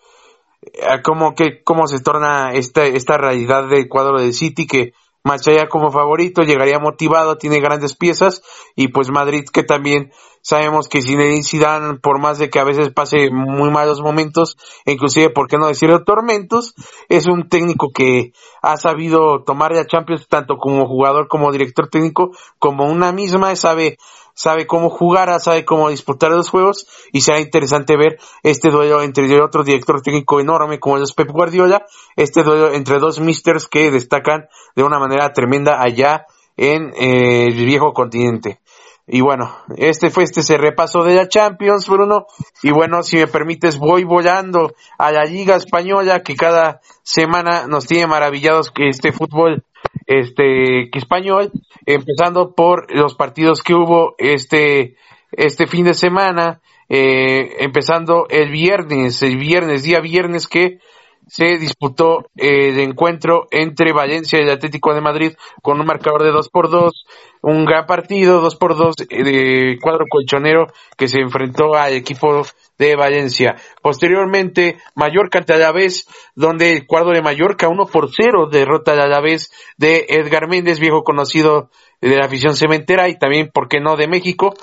[1.03, 4.93] cómo que cómo se torna esta esta realidad del cuadro de City que
[5.23, 8.41] más allá como favorito llegaría motivado tiene grandes piezas
[8.75, 12.89] y pues Madrid que también sabemos que Zinedine Zidane por más de que a veces
[12.89, 16.75] pase muy malos momentos inclusive por qué no decirlo tormentos
[17.07, 22.31] es un técnico que ha sabido tomar la Champions tanto como jugador como director técnico
[22.59, 23.97] como una misma sabe
[24.33, 29.41] sabe cómo jugar, sabe cómo disputar los juegos y será interesante ver este duelo entre
[29.41, 34.47] otro director técnico enorme como es Pep Guardiola, este duelo entre dos misters que destacan
[34.75, 36.25] de una manera tremenda allá
[36.57, 38.59] en eh, el viejo continente.
[39.05, 42.25] Y bueno, este fue este repaso de la Champions, Bruno.
[42.61, 47.85] Y bueno, si me permites, voy volando a la Liga Española, que cada semana nos
[47.85, 49.63] tiene maravillados que este fútbol
[50.05, 51.51] este español,
[51.85, 54.95] empezando por los partidos que hubo este
[55.31, 60.79] este fin de semana, eh, empezando el viernes, el viernes, día viernes que
[61.27, 66.31] se disputó el encuentro entre Valencia y el Atlético de Madrid con un marcador de
[66.31, 67.05] 2 por 2
[67.43, 70.67] un gran partido, 2 por 2 de cuadro colchonero
[70.97, 72.41] que se enfrentó al equipo
[72.77, 73.57] de Valencia.
[73.81, 79.51] Posteriormente, Mallorca ante Alavés, donde el cuadro de Mallorca 1 por 0 derrota al Alavés
[79.77, 81.69] de Edgar Méndez, viejo conocido
[81.99, 84.53] de la afición cementera y también, ¿por qué no?, de México.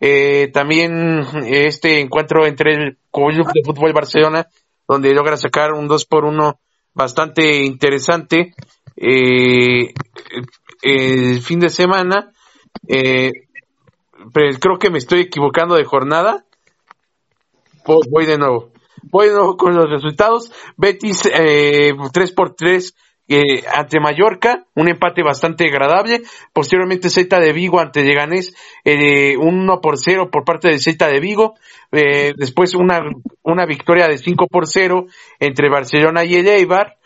[0.00, 4.46] Eh, también este encuentro entre el Club de Fútbol Barcelona
[4.88, 6.58] donde logra sacar un 2 por 1
[6.94, 8.54] bastante interesante
[8.96, 9.92] eh,
[10.82, 12.32] el fin de semana.
[12.88, 13.32] Eh,
[14.32, 16.44] pero creo que me estoy equivocando de jornada.
[17.84, 18.72] Voy de nuevo.
[19.02, 20.50] Voy de nuevo con los resultados.
[20.76, 22.94] Betis eh, 3 por 3
[23.28, 26.22] eh, ante Mallorca, un empate bastante agradable.
[26.52, 28.54] Posteriormente Z de Vigo ante Leganés,
[28.84, 31.54] eh, 1 por 0 por parte de Z de Vigo.
[31.92, 33.00] Eh, después una,
[33.42, 35.06] una victoria de 5 por 0
[35.38, 36.96] entre Barcelona y el Eibar.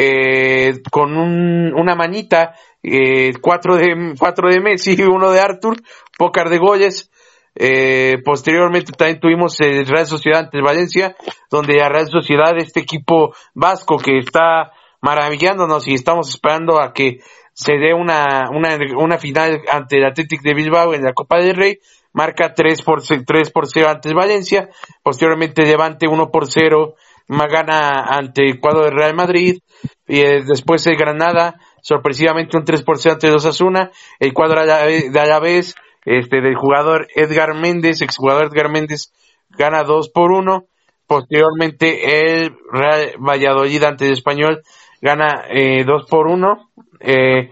[0.00, 2.54] Eh, con un, una manita,
[2.84, 5.76] eh, cuatro de, cuatro de Messi y uno de Arthur,
[6.16, 7.10] pócar de goles.
[7.56, 11.16] Eh, posteriormente también tuvimos el Real Sociedad ante Valencia,
[11.50, 14.70] donde la Real Sociedad, este equipo vasco que está
[15.00, 17.20] maravillándonos y estamos esperando a que
[17.52, 21.56] se dé una, una, una final ante el Athletic de Bilbao en la Copa del
[21.56, 21.78] Rey,
[22.12, 24.68] marca 3 por, 3 por 0 ante Valencia,
[25.02, 26.94] posteriormente Levante 1 por 0,
[27.28, 29.58] gana ante el cuadro de Real Madrid,
[30.06, 33.90] y eh, después el Granada, sorpresivamente un 3 por 0 ante 2 Asuna,
[34.20, 35.74] el cuadro de Alavés,
[36.04, 39.12] este, del jugador Edgar Méndez, exjugador Edgar Méndez,
[39.50, 40.64] gana 2 por 1,
[41.06, 44.62] posteriormente el Real Valladolid ante el Español
[45.00, 46.70] gana eh, 2 por 1.
[47.00, 47.50] Eh,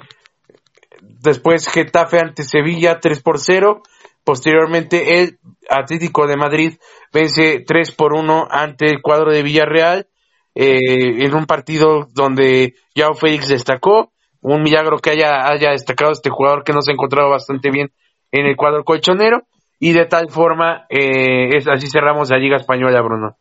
[1.00, 3.82] después Getafe ante Sevilla 3 por 0.
[4.24, 5.38] Posteriormente el
[5.68, 6.74] Atlético de Madrid
[7.12, 10.08] vence 3 por 1 ante el cuadro de Villarreal.
[10.54, 14.12] Eh, en un partido donde Yao Félix destacó.
[14.40, 17.90] Un milagro que haya, haya destacado este jugador que nos ha encontrado bastante bien
[18.30, 19.42] en el cuadro colchonero.
[19.78, 23.36] Y de tal forma, eh, es así cerramos la Liga Española, Bruno.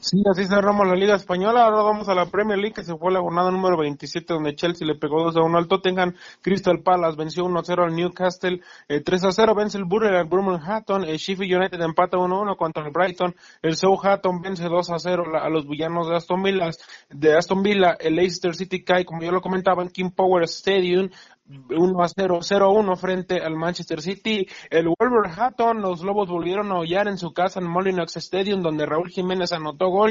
[0.00, 1.64] Sí, así cerramos la Liga Española.
[1.64, 4.86] Ahora vamos a la Premier League, que se fue la jornada número 27, donde Chelsea
[4.86, 6.14] le pegó 2 a 1 al Tottenham.
[6.40, 8.60] Crystal Palace venció 1 a 0 al Newcastle.
[8.86, 10.84] 3 a 0 vence el Burger al Birmingham.
[11.04, 13.34] El Sheffield United empata 1 a 1 contra el Brighton.
[13.60, 16.70] El Southampton vence 2 a 0 a los villanos de Aston Villa.
[17.10, 21.10] De Aston Villa, el Leicester City cae, como yo lo comentaba, en King Power Stadium
[21.48, 24.46] 1 a 0, 0 a 1 frente al Manchester City.
[24.70, 29.08] El Wolverhampton, los Lobos volvieron a hollar en su casa en Molinox Stadium, donde Raúl
[29.08, 30.08] Jiménez anotó gol,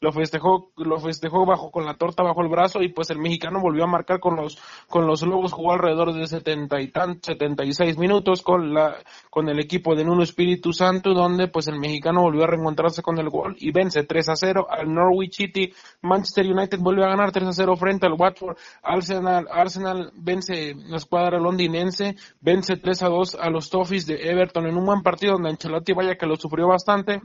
[0.00, 3.60] lo festejó, lo festejó bajo con la torta bajo el brazo y pues el mexicano
[3.60, 4.58] volvió a marcar con los,
[4.88, 8.96] con los Lobos, jugó alrededor de 70 y tan, 76 minutos con la,
[9.30, 13.18] con el equipo de Nuno Espíritu Santo, donde pues el mexicano volvió a reencontrarse con
[13.18, 15.72] el gol y vence 3 a 0 al Norwich City.
[16.02, 18.56] Manchester United volvió a ganar 3 a 0 frente al Watford.
[18.82, 24.66] Arsenal, Arsenal vence la escuadra londinense vence 3 a 2 a los Toffees de Everton
[24.66, 27.20] en un buen partido donde Ancelotti vaya que lo sufrió bastante.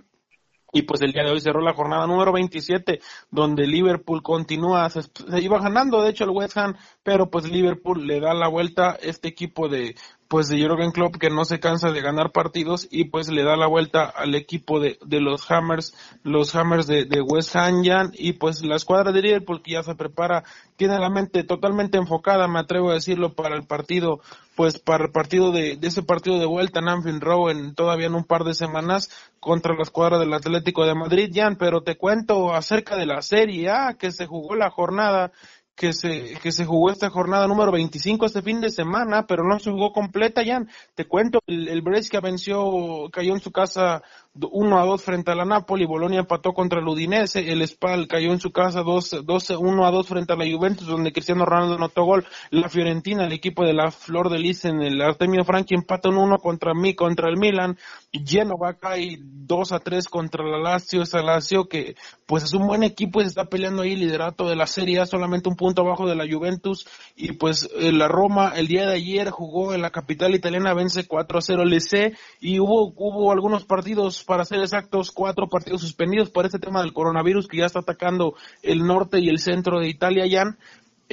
[0.74, 5.02] Y pues el día de hoy cerró la jornada número 27, donde Liverpool continúa, se,
[5.42, 9.28] iba ganando de hecho el West Ham, pero pues Liverpool le da la vuelta este
[9.28, 9.96] equipo de,
[10.28, 13.58] pues de Jürgen Klopp que no se cansa de ganar partidos y pues le da
[13.58, 15.94] la vuelta al equipo de, de los Hammers,
[16.24, 17.82] los Hammers de, de West Ham
[18.14, 20.44] y pues la escuadra de Liverpool que ya se prepara,
[20.78, 24.22] tiene la mente totalmente enfocada, me atrevo a decirlo, para el partido,
[24.56, 28.08] pues para el partido de, de ese partido de vuelta en Anfield Row en todavía
[28.08, 31.98] en un par de semanas contra la escuadra del Atlético de Madrid, Jan, pero te
[31.98, 35.32] cuento acerca de la Serie A que se jugó la jornada
[35.76, 39.60] que se, que se jugó esta jornada número 25 este fin de semana, pero no
[39.60, 40.66] se jugó completa, ya.
[40.96, 44.04] Te cuento, el, el Brescia venció, cayó en su casa
[44.34, 48.32] 1 a 2 frente a la Napoli, Bolonia empató contra el Udinese, el Spal cayó
[48.32, 51.76] en su casa 2, 12, 1 a 2 frente a la Juventus, donde Cristiano Ronaldo
[51.76, 55.76] anotó gol, la Fiorentina, el equipo de la Flor de Lis en el Artemio Franchi
[55.76, 57.78] empata 1 contra mí, contra el Milan,
[58.14, 62.84] Genova cae 2 a 3 contra la Lazio, esa Lazio que pues es un buen
[62.84, 66.08] equipo y se está peleando ahí liderato de la Serie A, solamente un punto abajo
[66.08, 69.90] de la Juventus, y pues eh, la Roma el día de ayer jugó en la
[69.90, 74.60] capital italiana, vence 4 a 0 el C y hubo, hubo algunos partidos para ser
[74.60, 79.20] exactos, cuatro partidos suspendidos por este tema del coronavirus que ya está atacando el norte
[79.20, 80.58] y el centro de Italia, ya.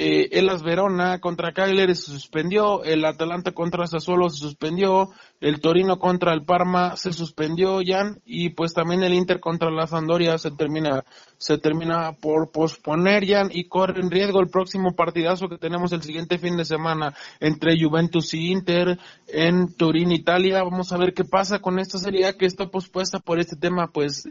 [0.01, 5.09] Eh, el As Verona contra Cagliari se suspendió, el Atalanta contra Sassuolo se suspendió,
[5.41, 9.87] el Torino contra el Parma se suspendió, Jan, y pues también el Inter contra la
[9.87, 11.03] Sandoria se termina,
[11.37, 16.01] se termina por posponer, Jan, y corre en riesgo el próximo partidazo que tenemos el
[16.01, 18.97] siguiente fin de semana entre Juventus y Inter
[19.27, 20.63] en Turín, Italia.
[20.63, 24.29] Vamos a ver qué pasa con esta serie que está pospuesta por este tema, pues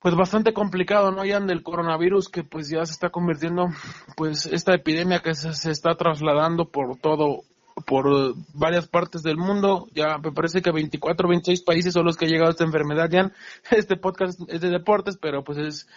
[0.00, 1.24] pues bastante complicado, ¿no?
[1.24, 3.68] Ya del coronavirus que pues ya se está convirtiendo,
[4.16, 7.42] pues esta epidemia que se, está trasladando por todo,
[7.86, 12.24] por varias partes del mundo, ya me parece que 24, 26 países son los que
[12.24, 13.30] ha llegado esta enfermedad, ya
[13.70, 15.88] este podcast es de deportes, pero pues es,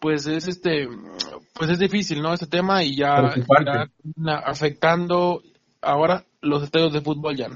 [0.00, 0.88] pues es este,
[1.54, 2.34] pues es difícil, ¿no?
[2.34, 3.88] Este tema y ya, está
[4.44, 5.40] afectando
[5.80, 7.48] ahora los estadios de fútbol, ya.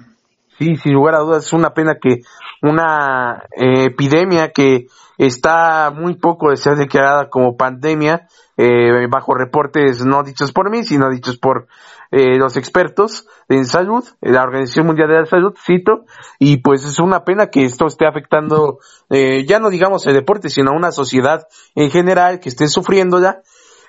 [0.58, 2.20] Sí, sin lugar a dudas, es una pena que
[2.62, 4.86] una eh, epidemia que
[5.18, 8.26] está muy poco de ser declarada como pandemia,
[8.56, 11.66] eh, bajo reportes no dichos por mí, sino dichos por
[12.10, 16.06] eh, los expertos en salud, la Organización Mundial de la Salud, cito,
[16.38, 18.78] y pues es una pena que esto esté afectando,
[19.10, 23.42] ya no digamos el deporte, sino a una sociedad en general que esté sufriendo ya,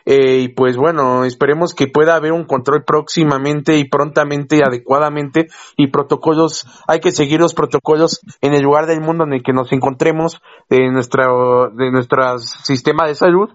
[0.09, 5.87] eh, y pues bueno, esperemos que pueda haber un control próximamente y prontamente, adecuadamente, y
[5.87, 9.69] protocolos, hay que seguir los protocolos en el lugar del mundo en el que nos
[9.73, 13.49] encontremos, de nuestro, de nuestro sistema de salud,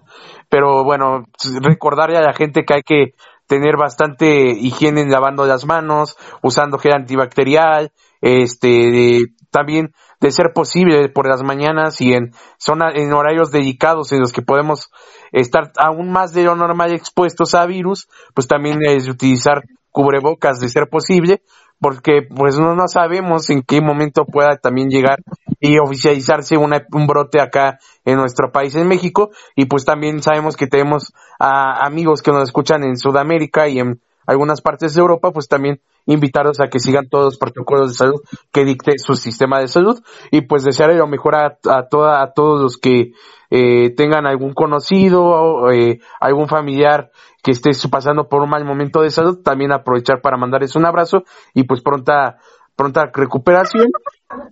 [0.47, 1.23] pero bueno,
[1.59, 3.15] recordarle a la gente que hay que
[3.47, 7.91] tener bastante higiene lavando las manos, usando gel antibacterial,
[8.21, 14.21] este, también de ser posible por las mañanas y en zona, en horarios dedicados en
[14.21, 14.91] los que podemos
[15.33, 20.69] estar aún más de lo normal expuestos a virus, pues también es utilizar cubrebocas de
[20.69, 21.41] ser posible,
[21.79, 25.19] porque pues no, no sabemos en qué momento pueda también llegar
[25.59, 30.55] y oficializarse una, un brote acá en nuestro país, en México, y pues también sabemos
[30.55, 35.31] que tenemos a amigos que nos escuchan en Sudamérica y en algunas partes de Europa,
[35.31, 38.21] pues también invitarlos a que sigan todos los protocolos de salud
[38.51, 40.01] que dicte su sistema de salud
[40.31, 43.11] y pues desearle lo mejor a, a, toda, a todos los que
[43.49, 47.11] eh, tengan algún conocido o eh, algún familiar
[47.41, 51.23] que esté pasando por un mal momento de salud, también aprovechar para mandarles un abrazo
[51.53, 52.37] y pues pronta
[52.75, 53.87] pronta recuperación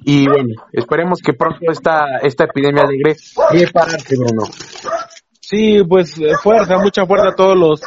[0.03, 3.15] y bueno, esperemos que pronto esta, esta epidemia alegre
[3.51, 4.43] llegue para Bruno.
[5.39, 7.81] Sí, pues fuerza, mucha fuerza a todos los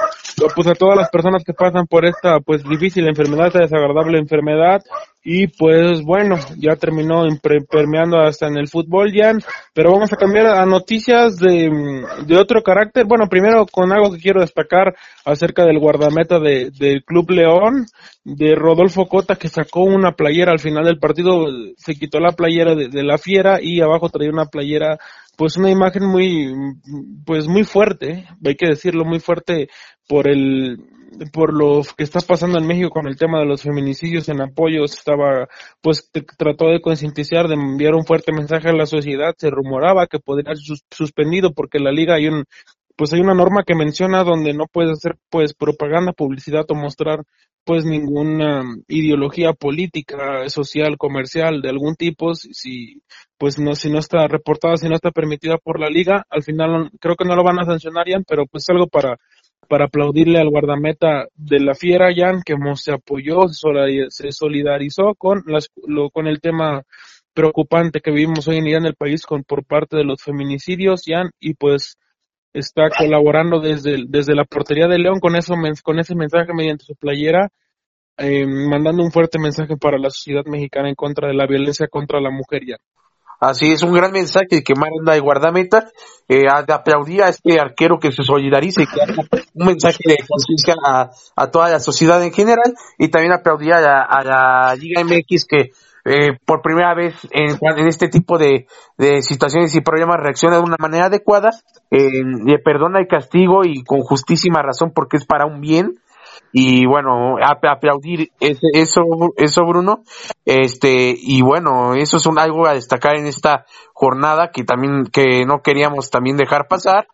[0.54, 4.82] pues a todas las personas que pasan por esta pues difícil enfermedad, esta desagradable enfermedad
[5.26, 7.24] y pues bueno, ya terminó
[7.70, 9.32] permeando hasta en el fútbol ya,
[9.72, 11.70] pero vamos a cambiar a noticias de,
[12.26, 13.06] de otro carácter.
[13.06, 17.86] Bueno, primero con algo que quiero destacar acerca del guardameta de, del Club León,
[18.22, 21.46] de Rodolfo Cota, que sacó una playera al final del partido,
[21.78, 24.98] se quitó la playera de la fiera y abajo traía una playera
[25.36, 26.54] pues una imagen muy
[27.24, 29.68] pues muy fuerte hay que decirlo muy fuerte
[30.08, 30.78] por el
[31.32, 34.84] por lo que está pasando en México con el tema de los feminicidios en apoyo
[34.84, 35.48] estaba
[35.80, 39.34] pues trató de concientizar de enviar un fuerte mensaje a la sociedad.
[39.36, 42.44] Se rumoraba que podría ser suspendido porque la liga hay un
[42.96, 47.24] pues hay una norma que menciona donde no puedes hacer pues propaganda publicidad o mostrar
[47.64, 53.02] pues ninguna ideología política social comercial de algún tipo si
[53.38, 56.90] pues no si no está reportada si no está permitida por la liga al final
[57.00, 59.18] creo que no lo van a sancionar ya pero pues algo para
[59.68, 65.70] para aplaudirle al guardameta de la Fiera, Jan, que se apoyó, se solidarizó con, las,
[65.86, 66.82] lo, con el tema
[67.32, 71.02] preocupante que vivimos hoy en día en el país con, por parte de los feminicidios,
[71.06, 71.96] Jan, y pues
[72.54, 76.94] está colaborando desde, desde la portería de León con, eso, con ese mensaje mediante su
[76.94, 77.50] playera,
[78.16, 82.20] eh, mandando un fuerte mensaje para la sociedad mexicana en contra de la violencia contra
[82.20, 82.78] la mujer, Jan.
[83.40, 85.90] Así es, un gran mensaje que manda de guardameta,
[86.28, 89.22] eh, aplaudir a este arquero que se solidarice, que haga
[89.54, 94.74] un mensaje de conciencia a, toda la sociedad en general, y también aplaudir a la,
[94.76, 95.72] Liga MX que
[96.04, 98.66] eh, por primera vez en, este tipo de,
[98.98, 101.50] de, situaciones y problemas reacciona de una manera adecuada,
[101.90, 102.08] eh,
[102.64, 105.94] perdona el castigo y con justísima razón porque es para un bien,
[106.52, 109.02] y bueno, aplaudir eso,
[109.36, 110.02] eso Bruno,
[110.44, 115.44] este, y bueno, eso es un, algo a destacar en esta jornada que también, que
[115.46, 117.08] no queríamos también dejar pasar,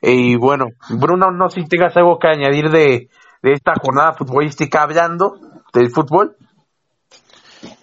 [0.00, 3.08] y bueno, Bruno, no sé si tengas algo que añadir de,
[3.42, 5.34] de esta jornada futbolística hablando
[5.72, 6.36] del fútbol.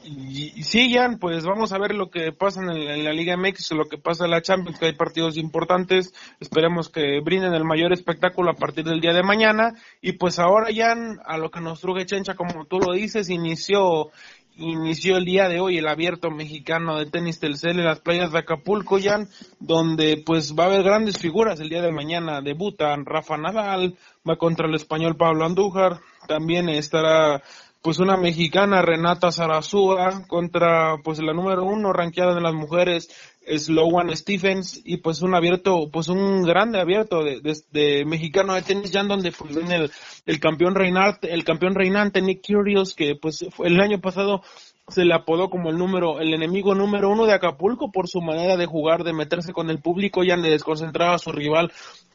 [0.04, 3.86] Y, sí, Jan, pues vamos a ver lo que pasa en, la Liga MX, lo
[3.86, 6.14] que pasa en la Champions, que hay partidos importantes.
[6.40, 9.76] Esperemos que brinden el mayor espectáculo a partir del día de mañana.
[10.02, 14.12] Y pues ahora, Jan, a lo que nos truje Chencha, como tú lo dices, inició
[14.56, 18.40] inició el día de hoy el abierto mexicano de tenis Telcel en las playas de
[18.40, 19.28] Acapulco, Jan,
[19.60, 22.42] donde pues va a haber grandes figuras el día de mañana.
[22.42, 23.98] Debutan Rafa Nadal,
[24.28, 27.42] va contra el español Pablo Andújar, también estará
[27.84, 33.10] pues una mexicana Renata Zarazúa contra pues la número uno ranqueada de las mujeres
[33.46, 38.90] Sloan Stephens y pues un abierto pues un grande abierto de, de, mexicano de tenis
[38.90, 39.92] ya donde pues viene el,
[40.26, 44.42] el campeón reinante el campeón reinante Nick Curios que pues el año pasado
[44.88, 48.58] se le apodó como el número, el enemigo número uno de Acapulco por su manera
[48.58, 51.72] de jugar, de meterse con el público, ya de desconcentrar a su rival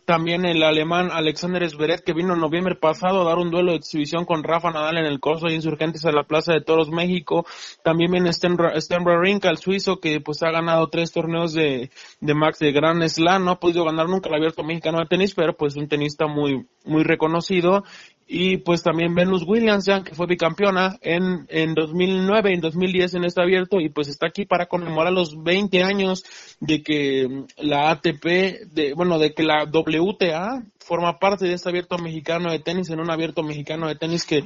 [0.09, 3.77] también el alemán Alexander Zverev, que vino en noviembre pasado a dar un duelo de
[3.77, 7.45] exhibición con Rafa Nadal en el Corso de Insurgentes a la Plaza de Toros, México.
[7.85, 11.91] También viene Sten, Sten el suizo, que pues ha ganado tres torneos de,
[12.21, 13.45] de Max de Gran Slam.
[13.45, 16.67] No ha podido ganar nunca el abierto mexicano de tenis, pero pues un tenista muy,
[16.87, 17.85] muy reconocido
[18.31, 23.15] y pues también Venus Williams, ya que fue bicampeona en, en 2009 y en 2010
[23.15, 26.25] en este abierto y pues está aquí para conmemorar los 20 años
[26.61, 28.25] de que la ATP,
[28.71, 33.01] de, bueno, de que la WTA forma parte de este abierto mexicano de tenis en
[33.01, 34.45] un abierto mexicano de tenis que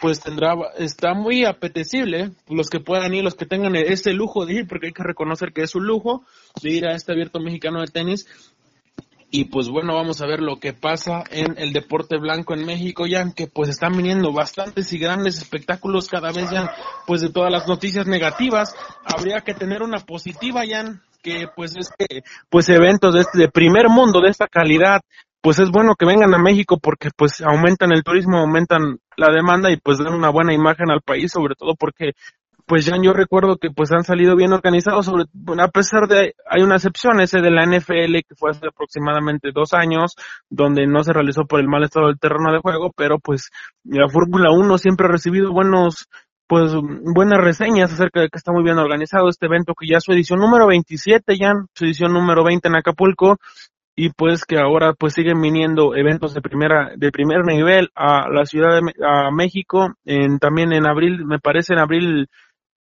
[0.00, 4.54] pues tendrá, está muy apetecible, los que puedan ir, los que tengan ese lujo de
[4.54, 6.24] ir, porque hay que reconocer que es un lujo
[6.62, 8.26] de ir a este abierto mexicano de tenis
[9.36, 13.04] y pues bueno, vamos a ver lo que pasa en el deporte blanco en México,
[13.04, 16.72] ya que pues están viniendo bastantes y grandes espectáculos cada vez ya,
[17.04, 20.84] pues de todas las noticias negativas, habría que tener una positiva, ya
[21.20, 25.00] que pues es que pues eventos de este de primer mundo de esta calidad
[25.40, 29.68] pues es bueno que vengan a México porque pues aumentan el turismo, aumentan la demanda
[29.72, 32.12] y pues dan una buena imagen al país, sobre todo porque
[32.66, 35.24] pues ya yo recuerdo que pues han salido bien organizados, sobre,
[35.60, 39.74] a pesar de, hay una excepción, ese de la NFL que fue hace aproximadamente dos
[39.74, 40.14] años,
[40.48, 43.50] donde no se realizó por el mal estado del terreno de juego, pero pues
[43.84, 46.08] la Fórmula 1 siempre ha recibido buenos,
[46.46, 50.12] pues buenas reseñas acerca de que está muy bien organizado este evento, que ya su
[50.12, 53.36] edición número 27, ya su edición número 20 en Acapulco,
[53.96, 58.44] y pues que ahora pues siguen viniendo eventos de primera de primer nivel a la
[58.44, 62.28] ciudad de a México en también en abril me parece en abril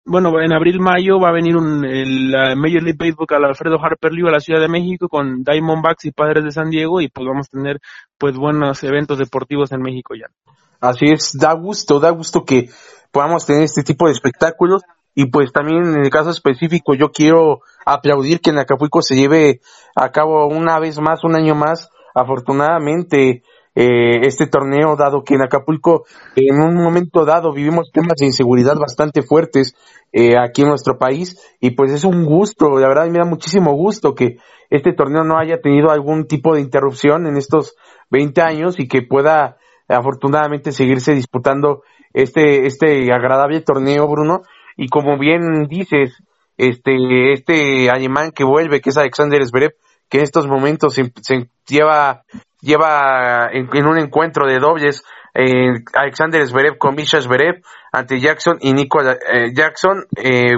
[0.08, 4.28] bueno, en abril-mayo va a venir un, el, Major League Baseball al Alfredo Harper Live
[4.28, 7.46] a la Ciudad de México con Diamondbacks y Padres de San Diego y pues vamos
[7.46, 7.80] a tener
[8.16, 10.26] pues buenos eventos deportivos en México ya.
[10.80, 12.70] Así es, da gusto, da gusto que
[13.12, 14.82] podamos tener este tipo de espectáculos
[15.14, 19.60] y pues también en el caso específico yo quiero aplaudir que en Acapulco se lleve
[19.94, 23.42] a cabo una vez más, un año más, afortunadamente
[23.74, 26.04] eh, este torneo, dado que en Acapulco
[26.36, 29.74] en un momento dado vivimos temas de inseguridad bastante fuertes
[30.12, 33.72] eh, aquí en nuestro país y pues es un gusto, la verdad me da muchísimo
[33.74, 34.36] gusto que
[34.70, 37.74] este torneo no haya tenido algún tipo de interrupción en estos
[38.10, 39.56] 20 años y que pueda
[39.88, 44.42] afortunadamente seguirse disputando este, este agradable torneo, Bruno.
[44.76, 46.22] Y como bien dices,
[46.56, 49.72] este, este alemán que vuelve, que es Alexander Zverev,
[50.08, 52.22] que en estos momentos se, lleva,
[52.60, 55.04] lleva en, un encuentro de dobles
[55.34, 60.54] eh, Alexander Zverev con Misha Zverev ante Jackson y Nicolas eh, Jackson, eh,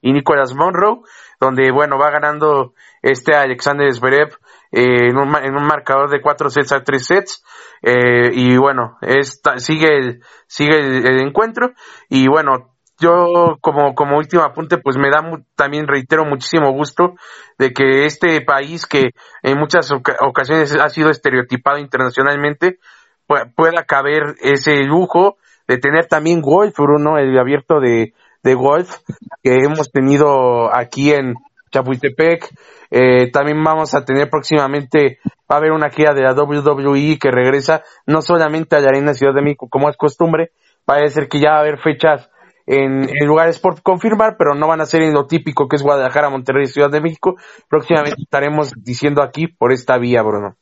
[0.00, 1.00] y Nicolas Monroe,
[1.40, 4.38] donde bueno va ganando este Alexander Zverev
[4.70, 7.44] eh, en, un, en un marcador de cuatro sets a tres sets
[7.82, 11.72] eh, y bueno esta, sigue el, sigue el, encuentro
[12.08, 15.22] y bueno yo como como último apunte pues me da
[15.54, 17.14] también reitero muchísimo gusto
[17.58, 19.10] de que este país que
[19.42, 22.78] en muchas ocasiones ha sido estereotipado internacionalmente
[23.26, 25.36] pueda caber ese lujo
[25.66, 28.98] de tener también golf Bruno el abierto de de golf
[29.42, 31.34] que hemos tenido aquí en
[31.70, 32.48] Chapultepec.
[32.90, 35.18] Eh, también vamos a tener próximamente,
[35.50, 39.14] va a haber una gira de la WWE que regresa no solamente a la Arena
[39.14, 40.52] Ciudad de México como es costumbre,
[40.84, 42.30] parece que ya va a haber fechas
[42.68, 45.82] en, en, lugares por confirmar, pero no van a ser en lo típico que es
[45.82, 47.36] Guadalajara, Monterrey, Ciudad de México.
[47.68, 50.56] Próximamente estaremos diciendo aquí por esta vía, Bruno.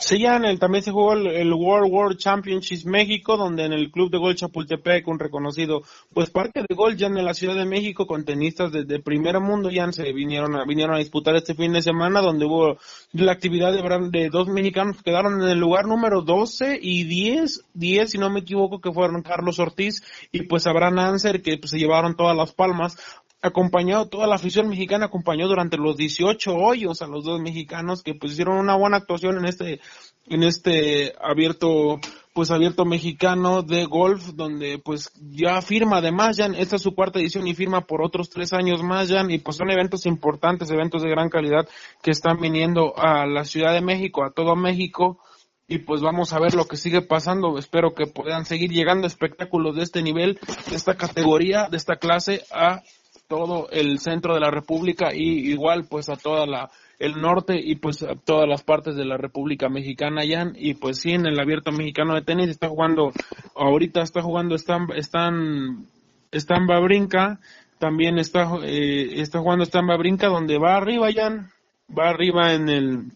[0.00, 3.90] Sí, ya en el, también se jugó el, World World Championships México, donde en el
[3.90, 5.82] Club de Gol Chapultepec, un reconocido
[6.12, 9.70] pues parque de gol ya en la Ciudad de México, con tenistas de, primer mundo,
[9.70, 12.78] ya se vinieron a, vinieron a disputar este fin de semana, donde hubo
[13.12, 17.64] la actividad de, de dos mexicanos que quedaron en el lugar número 12 y 10,
[17.74, 20.02] 10 si no me equivoco, que fueron Carlos Ortiz
[20.32, 22.96] y pues Abraham Anser, que pues, se llevaron todas las palmas
[23.42, 28.14] acompañado, toda la afición mexicana acompañó durante los 18 hoyos a los dos mexicanos que
[28.14, 29.80] pues hicieron una buena actuación en este,
[30.28, 31.98] en este abierto,
[32.32, 37.18] pues abierto mexicano de golf, donde pues ya firma además, ya esta es su cuarta
[37.18, 41.02] edición y firma por otros tres años más, ya, y pues son eventos importantes, eventos
[41.02, 41.68] de gran calidad
[42.00, 45.18] que están viniendo a la Ciudad de México, a todo México,
[45.66, 47.58] y pues vamos a ver lo que sigue pasando.
[47.58, 50.38] Espero que puedan seguir llegando espectáculos de este nivel,
[50.68, 52.82] de esta categoría, de esta clase a
[53.28, 57.76] todo el centro de la República y igual pues a toda la el norte y
[57.76, 61.40] pues a todas las partes de la República Mexicana ya y pues sí en el
[61.40, 63.12] abierto mexicano de tenis está jugando
[63.56, 65.86] ahorita está jugando están están
[66.30, 67.40] están Brinca
[67.78, 71.50] también está eh, está jugando Estamba Brinca donde va arriba ya
[71.90, 73.12] va arriba en el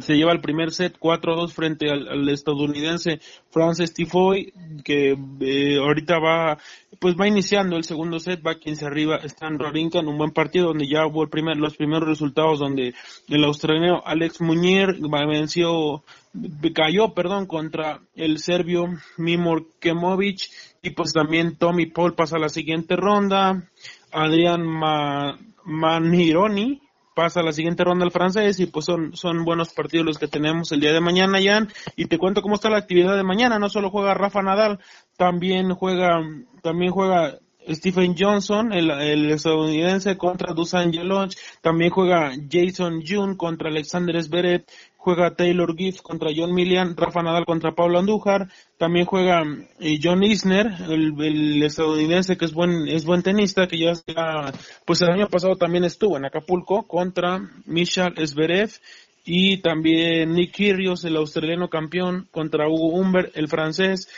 [0.00, 3.20] se lleva el primer set 4-2 frente al, estadounidense
[3.50, 4.52] Francis Tifoy,
[4.84, 6.58] que eh, ahorita va,
[6.98, 10.68] pues va iniciando el segundo set, va 15 arriba, Stan Rorinka en un buen partido
[10.68, 12.94] donde ya hubo el primer, los primeros resultados donde
[13.28, 14.86] el australiano Alex Muñiz
[15.28, 16.02] venció,
[16.74, 18.86] cayó, perdón, contra el serbio
[19.18, 20.50] Mimor Kemovic
[20.82, 23.68] y pues también Tommy Paul pasa a la siguiente ronda,
[24.10, 24.64] Adrián
[25.64, 26.80] Manironi
[27.16, 30.70] pasa la siguiente ronda al francés y pues son, son buenos partidos los que tenemos
[30.70, 31.68] el día de mañana, Jan.
[31.96, 33.58] Y te cuento cómo está la actividad de mañana.
[33.58, 34.80] No solo juega Rafa Nadal,
[35.16, 36.20] también juega,
[36.62, 37.38] también juega
[37.68, 40.92] Stephen Johnson, el, el estadounidense contra Dusan
[41.62, 44.64] también juega Jason June contra Alexander Zverev,
[45.06, 49.44] juega Taylor Gibbs contra John Millian, Rafa Nadal contra Pablo Andújar, también juega
[49.78, 53.92] eh, John Isner, el, estadounidense que es buen, es buen tenista, que ya,
[54.84, 58.72] pues el año pasado también estuvo en Acapulco contra Michal Zverev,
[59.24, 64.08] y también Nick Kyrgios, el australiano campeón, contra Hugo Humbert, el francés,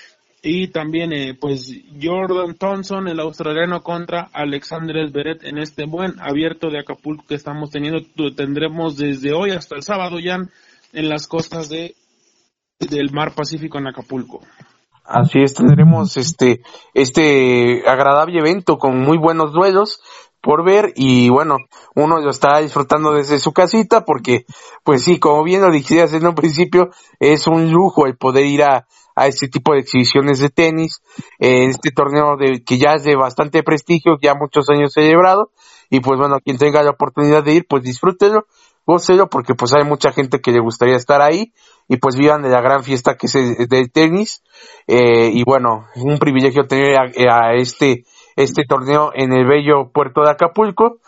[0.42, 1.70] y también eh, pues
[2.00, 7.68] Jordan Thompson, el australiano contra Alexander Zverev en este buen abierto de Acapulco que estamos
[7.70, 8.00] teniendo,
[8.34, 10.38] tendremos desde hoy hasta el sábado ya
[10.92, 11.94] en las costas de
[12.78, 14.40] del mar Pacífico en Acapulco.
[15.04, 16.62] Así es, tendremos este
[16.94, 20.00] este agradable evento con muy buenos duelos
[20.40, 21.56] por ver y bueno,
[21.94, 24.44] uno lo estará disfrutando desde su casita porque
[24.84, 28.62] pues sí, como bien lo dijiste en un principio, es un lujo el poder ir
[28.62, 28.86] a,
[29.16, 31.00] a este tipo de exhibiciones de tenis,
[31.38, 35.50] en este torneo de, que ya es de bastante prestigio, ya muchos años celebrado
[35.90, 38.46] y pues bueno, quien tenga la oportunidad de ir, pues disfrútelo
[38.88, 41.52] gócelo porque pues hay mucha gente que le gustaría estar ahí
[41.88, 44.42] y pues vivan de la gran fiesta que es del tenis
[44.86, 50.30] eh, y bueno, un privilegio tener a, este este torneo en el bello puerto de
[50.30, 51.00] Acapulco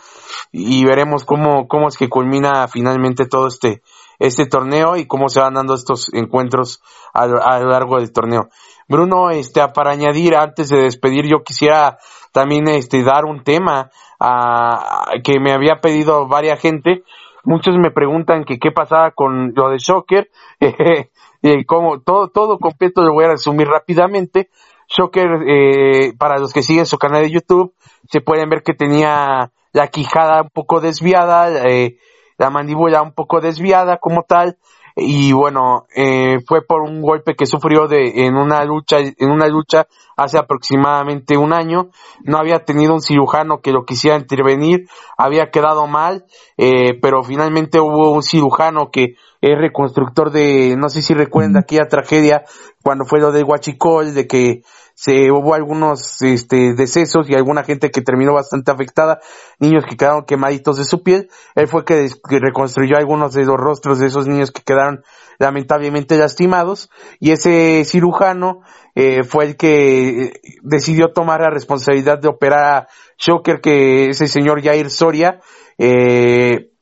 [0.53, 3.83] y veremos cómo, cómo es que culmina finalmente todo este,
[4.19, 6.83] este torneo y cómo se van dando estos encuentros
[7.15, 8.49] a, a, lo largo del torneo.
[8.89, 11.99] Bruno, este, para añadir, antes de despedir, yo quisiera
[12.33, 17.05] también este, dar un tema a, que me había pedido varias gente
[17.45, 20.31] muchos me preguntan que qué pasaba con lo de soccer.
[20.61, 24.51] eh, como todo, todo completo lo voy a resumir rápidamente.
[24.89, 27.75] Shocker, eh, para los que siguen su canal de YouTube,
[28.09, 31.99] se pueden ver que tenía la quijada un poco desviada, eh,
[32.39, 34.59] la mandíbula un poco desviada como tal,
[35.03, 39.49] y bueno, eh, fue por un golpe que sufrió de, en una lucha, en una
[39.49, 39.87] lucha
[40.17, 41.89] hace aproximadamente un año,
[42.25, 44.87] no había tenido un cirujano que lo quisiera intervenir,
[45.17, 46.27] había quedado mal,
[46.59, 51.89] eh, pero finalmente hubo un cirujano que es reconstructor de, no sé si recuerdan aquella
[51.89, 52.45] tragedia
[52.83, 54.63] cuando fue lo de Huachicol, de que
[55.01, 59.19] se hubo algunos este, decesos y alguna gente que terminó bastante afectada,
[59.59, 61.31] niños que quedaron quemaditos de su piel.
[61.55, 65.03] Él fue que, reconstruyó algunos de los rostros de esos niños que quedaron
[65.39, 68.61] lamentablemente lastimados y ese cirujano
[68.95, 74.63] eh, fue el que decidió tomar la responsabilidad de operar a Shocker, que ese señor
[74.63, 75.41] Jair Soria,
[75.79, 76.73] eh,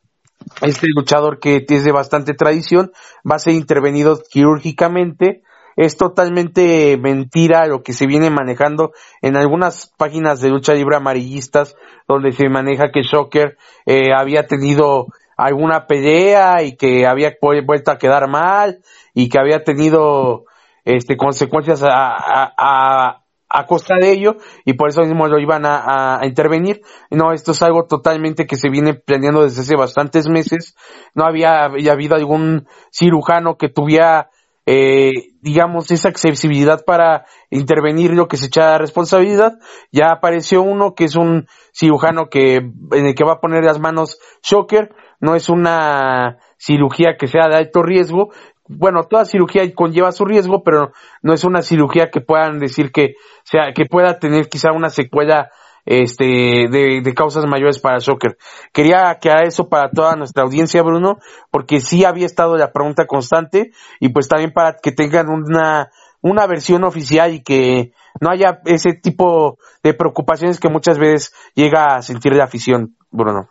[0.63, 2.91] este luchador que de bastante tradición,
[3.31, 5.45] va a ser intervenido quirúrgicamente
[5.79, 8.91] es totalmente mentira lo que se viene manejando
[9.23, 11.77] en algunas páginas de lucha libre amarillistas
[12.09, 13.57] donde se maneja que Shocker
[13.87, 15.07] eh, había tenido
[15.37, 18.81] alguna pelea y que había vuelto a quedar mal
[19.15, 20.47] y que había tenido
[20.85, 26.19] este consecuencias a, a, a, costa de ello y por eso mismo lo iban a,
[26.19, 26.83] a, intervenir.
[27.13, 30.75] No, esto es algo totalmente que se viene planeando desde hace bastantes meses.
[31.15, 34.31] No había, había habido algún cirujano que tuviera
[34.71, 39.55] eh, digamos, esa accesibilidad para intervenir lo que se echa responsabilidad.
[39.93, 43.81] Ya apareció uno que es un cirujano que, en el que va a poner las
[43.81, 44.91] manos Shocker.
[45.21, 48.29] No es una cirugía que sea de alto riesgo.
[48.69, 50.93] Bueno, toda cirugía conlleva su riesgo, pero
[51.23, 53.15] no es una cirugía que puedan decir que
[53.45, 55.51] sea, que pueda tener quizá una secuela
[55.89, 58.37] este, de, causas mayores para Shocker.
[58.75, 61.19] Quería quedar eso para toda nuestra audiencia, Bruno,
[61.51, 65.91] porque sí había estado la pregunta constante y pues también para que tengan una,
[66.21, 71.97] una versión oficial y que no haya ese tipo de preocupaciones que muchas veces llega
[71.97, 73.49] a sentir la afición, Bruno.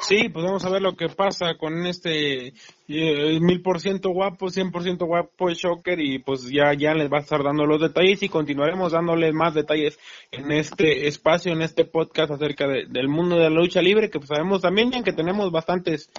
[0.00, 2.52] Sí, pues vamos a ver lo que pasa con este
[2.88, 7.18] mil por ciento guapo, cien por ciento guapo Shocker y pues ya, ya les va
[7.18, 9.98] a estar dando los detalles y continuaremos dándoles más detalles
[10.32, 14.28] en este espacio, en este podcast acerca del mundo de la lucha libre que pues
[14.28, 16.10] sabemos también que tenemos bastantes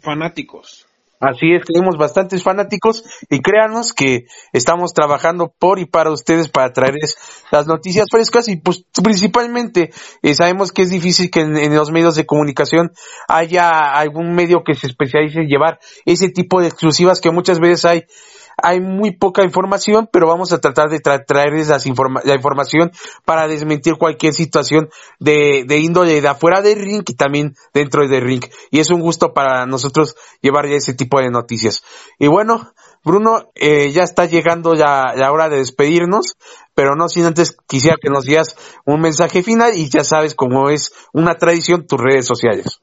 [0.00, 0.86] fanáticos.
[1.24, 6.72] Así es, tenemos bastantes fanáticos y créanos que estamos trabajando por y para ustedes para
[6.72, 7.16] traerles
[7.50, 9.90] las noticias frescas y pues principalmente
[10.22, 12.90] eh, sabemos que es difícil que en, los medios de comunicación
[13.26, 17.86] haya algún medio que se especialice en llevar ese tipo de exclusivas que muchas veces
[17.86, 18.04] hay
[18.62, 22.92] hay muy poca información, pero vamos a tratar de traerles la información
[23.24, 28.22] para desmentir cualquier situación de, de índole de afuera del ring y también dentro del
[28.22, 28.44] ring.
[28.70, 31.82] Y es un gusto para nosotros llevar ya ese tipo de noticias.
[32.18, 32.72] Y bueno,
[33.04, 36.36] Bruno, eh, ya está llegando ya la hora de despedirnos,
[36.74, 38.56] pero no sin antes quisiera que nos digas
[38.86, 42.80] un mensaje final y ya sabes cómo es una tradición tus redes sociales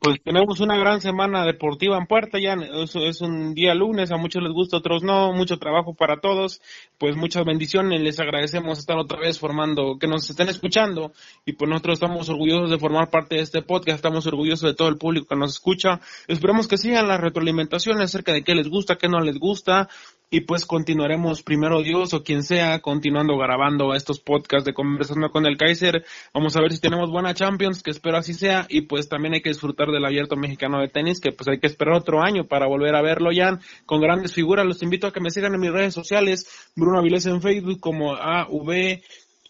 [0.00, 4.16] pues tenemos una gran semana deportiva en puerta ya, eso es un día lunes, a
[4.16, 6.62] muchos les gusta, a otros no, mucho trabajo para todos,
[6.96, 11.12] pues muchas bendiciones, les agradecemos estar otra vez formando, que nos estén escuchando
[11.44, 14.88] y pues nosotros estamos orgullosos de formar parte de este podcast, estamos orgullosos de todo
[14.88, 18.96] el público que nos escucha, esperemos que sigan las retroalimentaciones acerca de qué les gusta,
[18.96, 19.90] qué no les gusta,
[20.30, 25.44] y pues continuaremos primero Dios o quien sea continuando grabando estos podcasts de conversando con
[25.44, 26.04] el Kaiser.
[26.32, 29.42] Vamos a ver si tenemos buena Champions, que espero así sea, y pues también hay
[29.42, 32.68] que disfrutar del abierto mexicano de tenis, que pues hay que esperar otro año para
[32.68, 34.64] volver a verlo ya con grandes figuras.
[34.64, 38.14] Los invito a que me sigan en mis redes sociales, Bruno Avilés en Facebook como
[38.14, 39.00] AV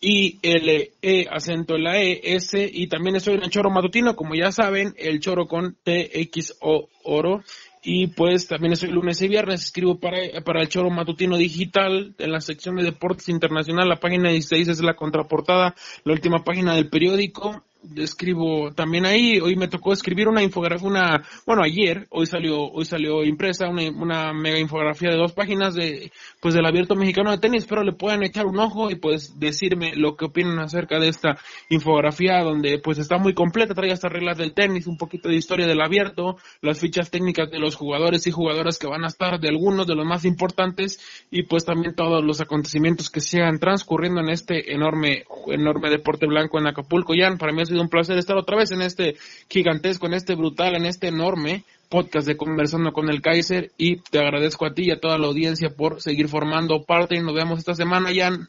[0.03, 4.17] I L E acento en la E S y también estoy en el Choro Matutino,
[4.17, 7.43] como ya saben, el Choro con T X O oro
[7.83, 12.33] y pues también estoy lunes y viernes, escribo para, para el Choro Matutino Digital, en
[12.33, 15.75] la sección de Deportes Internacional, la página 16 es la contraportada,
[16.05, 17.65] la última página del periódico,
[17.97, 22.85] escribo también ahí, hoy me tocó escribir una infografía, una, bueno ayer, hoy salió, hoy
[22.85, 27.39] salió impresa una, una mega infografía de dos páginas de, pues del abierto mexicano de
[27.39, 31.09] tenis, pero le pueden echar un ojo y pues decirme lo que opinan acerca de
[31.09, 31.39] esta
[31.69, 35.67] infografía donde pues está muy completa, trae hasta reglas del tenis, un poquito de historia
[35.67, 39.49] del abierto, las fichas técnicas de los jugadores y jugadoras que van a estar, de
[39.49, 41.01] algunos de los más importantes
[41.31, 46.59] y pues también todos los acontecimientos que sigan transcurriendo en este enorme, enorme deporte blanco
[46.59, 47.15] en Acapulco.
[47.17, 49.17] Jan, para mí sido un placer estar otra vez en este
[49.49, 54.19] gigantesco, en este brutal, en este enorme podcast de Conversando con el Kaiser y te
[54.19, 57.59] agradezco a ti y a toda la audiencia por seguir formando parte y nos vemos
[57.59, 58.49] esta semana, Jan.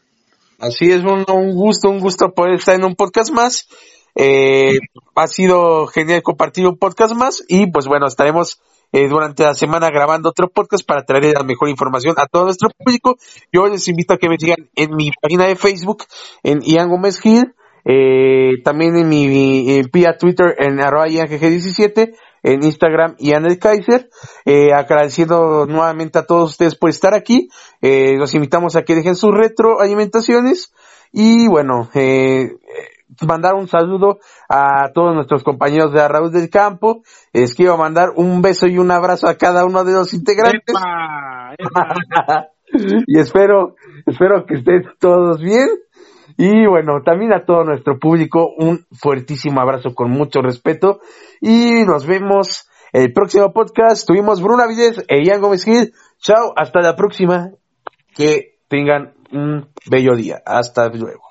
[0.60, 3.68] Así es, un, un gusto, un gusto poder estar en un podcast más.
[4.14, 4.78] Eh,
[5.16, 8.60] ha sido genial compartir un podcast más y pues bueno, estaremos
[8.92, 12.70] eh, durante la semana grabando otro podcast para traer la mejor información a todo nuestro
[12.70, 13.18] público.
[13.52, 16.04] Yo les invito a que me sigan en mi página de Facebook,
[16.44, 22.14] en Ian Gómez Gil, eh, también en mi vía Twitter en arroba 17
[22.44, 24.10] en Instagram Ian el Kaiser,
[24.46, 27.50] eh, agradeciendo nuevamente a todos ustedes por estar aquí,
[27.82, 30.74] eh, los invitamos a que dejen sus retroalimentaciones
[31.12, 32.50] y bueno, eh,
[33.28, 37.04] mandar un saludo a todos nuestros compañeros de Arraúz del Campo.
[37.34, 40.14] Es que iba a mandar un beso y un abrazo a cada uno de los
[40.14, 40.74] integrantes.
[43.08, 43.76] y espero,
[44.06, 45.68] espero que estén todos bien.
[46.44, 51.00] Y bueno, también a todo nuestro público un fuertísimo abrazo con mucho respeto.
[51.40, 54.08] Y nos vemos el próximo podcast.
[54.08, 55.94] Tuvimos Bruna Vides e Ian Gómez Gil.
[56.18, 57.52] Chao, hasta la próxima.
[58.16, 60.42] Que tengan un bello día.
[60.44, 61.31] Hasta luego.